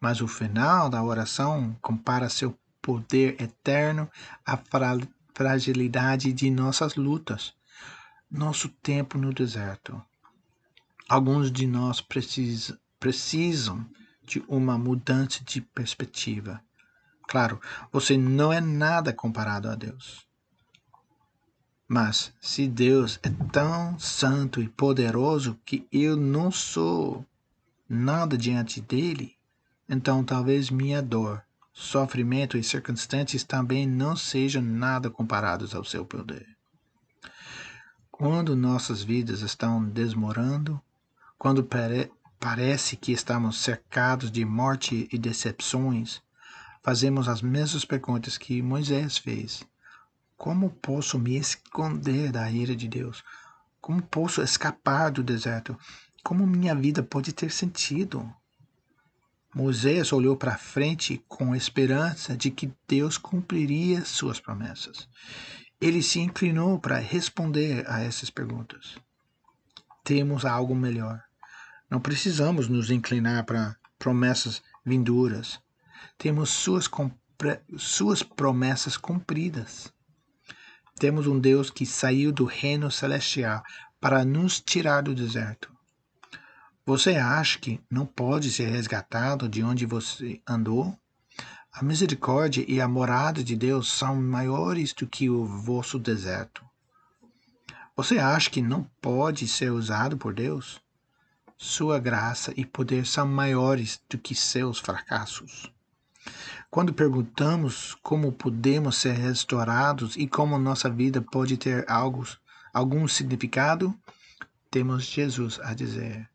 Mas 0.01 0.21
o 0.21 0.27
final 0.27 0.91
da 0.91 1.05
oração 1.05 1.77
compara 1.81 2.29
seu 2.29 2.59
poder 2.83 3.41
eterno 3.41 4.11
à 4.45 4.59
fragilidade 5.33 6.33
de 6.33 6.51
nossas 6.51 6.97
lutas, 6.97 7.55
nosso 8.29 8.69
tempo 8.69 9.17
no 9.19 9.33
deserto. 9.33 10.03
Alguns 11.09 11.53
de 11.53 11.65
nós 11.65 12.01
precisam 12.99 13.87
de 14.25 14.43
uma 14.49 14.79
mudança 14.79 15.43
de 15.45 15.61
perspectiva. 15.61 16.63
Claro, 17.29 17.61
você 17.91 18.17
não 18.17 18.53
é 18.53 18.61
nada 18.61 19.13
comparado 19.13 19.69
a 19.69 19.75
Deus. 19.75 20.27
Mas 21.89 22.33
se 22.41 22.67
Deus 22.67 23.19
é 23.23 23.31
tão 23.53 23.99
santo 23.99 24.63
e 24.63 24.69
poderoso 24.69 25.59
que 25.65 25.87
eu 25.93 26.17
não 26.17 26.51
sou 26.51 27.25
nada 27.89 28.37
diante 28.37 28.81
dele, 28.81 29.37
então 29.89 30.25
talvez 30.25 30.71
minha 30.71 31.03
dor, 31.03 31.43
sofrimento 31.73 32.57
e 32.57 32.65
circunstâncias 32.65 33.45
também 33.45 33.87
não 33.87 34.17
sejam 34.17 34.63
nada 34.63 35.11
comparados 35.11 35.75
ao 35.75 35.85
seu 35.85 36.05
poder. 36.05 36.47
Quando 38.11 38.57
nossas 38.57 39.03
vidas 39.03 39.41
estão 39.41 39.85
desmorando, 39.85 40.81
quando 41.39 41.65
parece 42.43 42.97
que 42.97 43.13
estamos 43.13 43.61
cercados 43.61 44.29
de 44.29 44.45
morte 44.45 45.09
e 45.13 45.17
decepções, 45.17 46.21
fazemos 46.83 47.29
as 47.29 47.41
mesmas 47.41 47.85
perguntas 47.85 48.37
que 48.37 48.61
Moisés 48.61 49.17
fez 49.17 49.65
como 50.43 50.71
posso 50.71 51.21
me 51.21 51.37
esconder 51.37 52.33
da 52.33 52.51
ira 52.51 52.75
de 52.75 52.89
Deus? 52.89 53.23
Como 53.81 54.03
posso 54.03 54.43
escapar 54.43 55.13
do 55.13 55.23
deserto? 55.23 55.79
Como 56.25 56.45
minha 56.45 56.75
vida 56.75 57.01
pode 57.01 57.33
ter 57.33 57.53
sentido? 57.53 58.29
Moisés 59.55 60.13
olhou 60.13 60.37
para 60.37 60.59
frente 60.59 61.25
com 61.29 61.55
esperança 61.55 62.37
de 62.37 62.51
que 62.51 62.73
Deus 62.89 63.17
cumpriria 63.17 64.05
suas 64.05 64.41
promessas. 64.41 65.09
Ele 65.81 66.03
se 66.03 66.19
inclinou 66.19 66.81
para 66.81 66.99
responder 66.99 67.89
a 67.89 68.03
essas 68.03 68.29
perguntas. 68.29 68.97
Temos 70.03 70.45
algo 70.45 70.75
melhor. 70.75 71.23
Não 71.93 72.01
precisamos 72.01 72.69
nos 72.69 72.91
inclinar 72.91 73.45
para 73.45 73.77
promessas 73.99 74.63
vindouras. 74.83 75.61
Temos 76.17 76.49
suas, 76.49 76.89
suas 77.77 78.23
promessas 78.23 78.97
cumpridas. 78.97 79.93
Temos 80.99 81.27
um 81.27 81.39
Deus 81.39 81.69
que 81.69 81.85
saiu 81.85 82.33
do 82.33 82.47
reino 82.47 82.91
celestial 82.91 83.63
para 84.01 84.25
nos 84.25 84.59
tirar 84.59 85.03
do 85.03 85.15
deserto. 85.15 85.71
Você 86.87 87.17
acha 87.17 87.59
que 87.59 87.79
não 87.91 88.07
pode 88.07 88.51
ser 88.51 88.71
resgatado 88.71 89.47
de 89.47 89.63
onde 89.63 89.85
você 89.85 90.41
andou? 90.49 90.99
A 91.75 91.85
misericórdia 91.85 92.65
e 92.67 92.81
a 92.81 92.89
morada 92.89 93.45
de 93.45 93.55
Deus 93.55 93.93
são 93.93 94.17
maiores 94.17 94.95
do 94.95 95.07
que 95.07 95.29
o 95.29 95.45
vosso 95.45 95.99
deserto. 95.99 96.65
Você 97.95 98.19
acha 98.19 98.49
que 98.49 98.63
não 98.63 98.91
pode 98.99 99.47
ser 99.47 99.71
usado 99.71 100.17
por 100.17 100.33
Deus? 100.33 100.82
Sua 101.65 102.01
graça 102.01 102.53
e 102.57 102.67
poder 102.67 103.07
são 103.07 103.25
maiores 103.25 104.03
do 104.11 104.19
que 104.19 104.35
seus 104.35 104.81
fracassos. 104.81 105.73
Quando 106.69 106.93
perguntamos 106.93 107.95
como 108.03 108.33
podemos 108.33 108.97
ser 108.97 109.13
restaurados 109.13 110.17
e 110.17 110.27
como 110.27 110.59
nossa 110.59 110.91
vida 110.91 111.23
pode 111.23 111.57
ter 111.57 111.89
algo, 111.89 112.27
algum 112.75 113.07
significado, 113.07 113.97
temos 114.73 115.05
Jesus 115.05 115.61
a 115.63 115.73
dizer: 115.73 116.29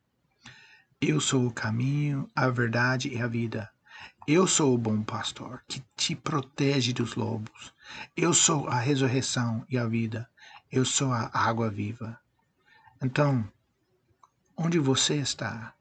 Eu 1.01 1.19
sou 1.19 1.47
o 1.47 1.53
caminho, 1.53 2.31
a 2.33 2.47
verdade 2.47 3.09
e 3.09 3.21
a 3.21 3.27
vida. 3.27 3.69
Eu 4.25 4.47
sou 4.47 4.73
o 4.73 4.77
bom 4.77 5.03
pastor 5.03 5.61
que 5.67 5.83
te 5.97 6.15
protege 6.15 6.93
dos 6.93 7.15
lobos. 7.15 7.73
Eu 8.15 8.33
sou 8.33 8.69
a 8.69 8.79
ressurreição 8.79 9.65
e 9.69 9.77
a 9.77 9.85
vida. 9.85 10.25
Eu 10.71 10.85
sou 10.85 11.11
a 11.11 11.29
água 11.33 11.69
viva. 11.69 12.17
Então, 13.03 13.45
Onde 14.59 14.79
você 14.79 15.17
está? 15.17 15.75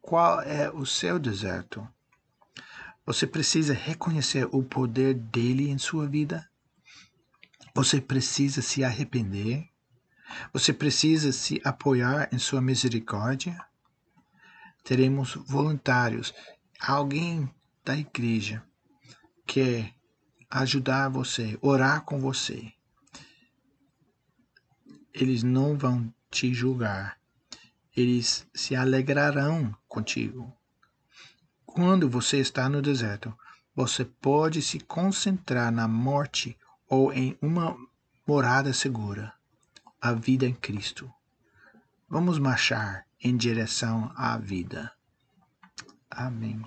Qual 0.00 0.40
é 0.40 0.70
o 0.70 0.86
seu 0.86 1.18
deserto? 1.18 1.86
Você 3.04 3.26
precisa 3.26 3.74
reconhecer 3.74 4.48
o 4.50 4.62
poder 4.62 5.12
dele 5.12 5.68
em 5.68 5.76
sua 5.76 6.08
vida? 6.08 6.50
Você 7.74 8.00
precisa 8.00 8.62
se 8.62 8.82
arrepender? 8.82 9.68
Você 10.50 10.72
precisa 10.72 11.30
se 11.30 11.60
apoiar 11.62 12.30
em 12.32 12.38
sua 12.38 12.62
misericórdia? 12.62 13.62
Teremos 14.82 15.34
voluntários, 15.34 16.32
alguém 16.80 17.52
da 17.84 17.94
igreja 17.94 18.64
quer 19.46 19.94
ajudar 20.48 21.10
você, 21.10 21.58
orar 21.60 22.02
com 22.02 22.18
você. 22.18 22.72
Eles 25.12 25.42
não 25.42 25.76
vão 25.76 26.10
te 26.30 26.54
julgar 26.54 27.17
eles 28.00 28.46
se 28.54 28.76
alegrarão 28.76 29.74
contigo. 29.88 30.52
Quando 31.66 32.08
você 32.08 32.38
está 32.38 32.68
no 32.68 32.80
deserto, 32.80 33.36
você 33.74 34.04
pode 34.04 34.62
se 34.62 34.80
concentrar 34.80 35.72
na 35.72 35.86
morte 35.86 36.56
ou 36.88 37.12
em 37.12 37.36
uma 37.40 37.76
morada 38.26 38.72
segura, 38.72 39.32
a 40.00 40.12
vida 40.12 40.46
em 40.46 40.54
Cristo. 40.54 41.12
Vamos 42.08 42.38
marchar 42.38 43.04
em 43.20 43.36
direção 43.36 44.12
à 44.16 44.38
vida. 44.38 44.92
Amém. 46.10 46.64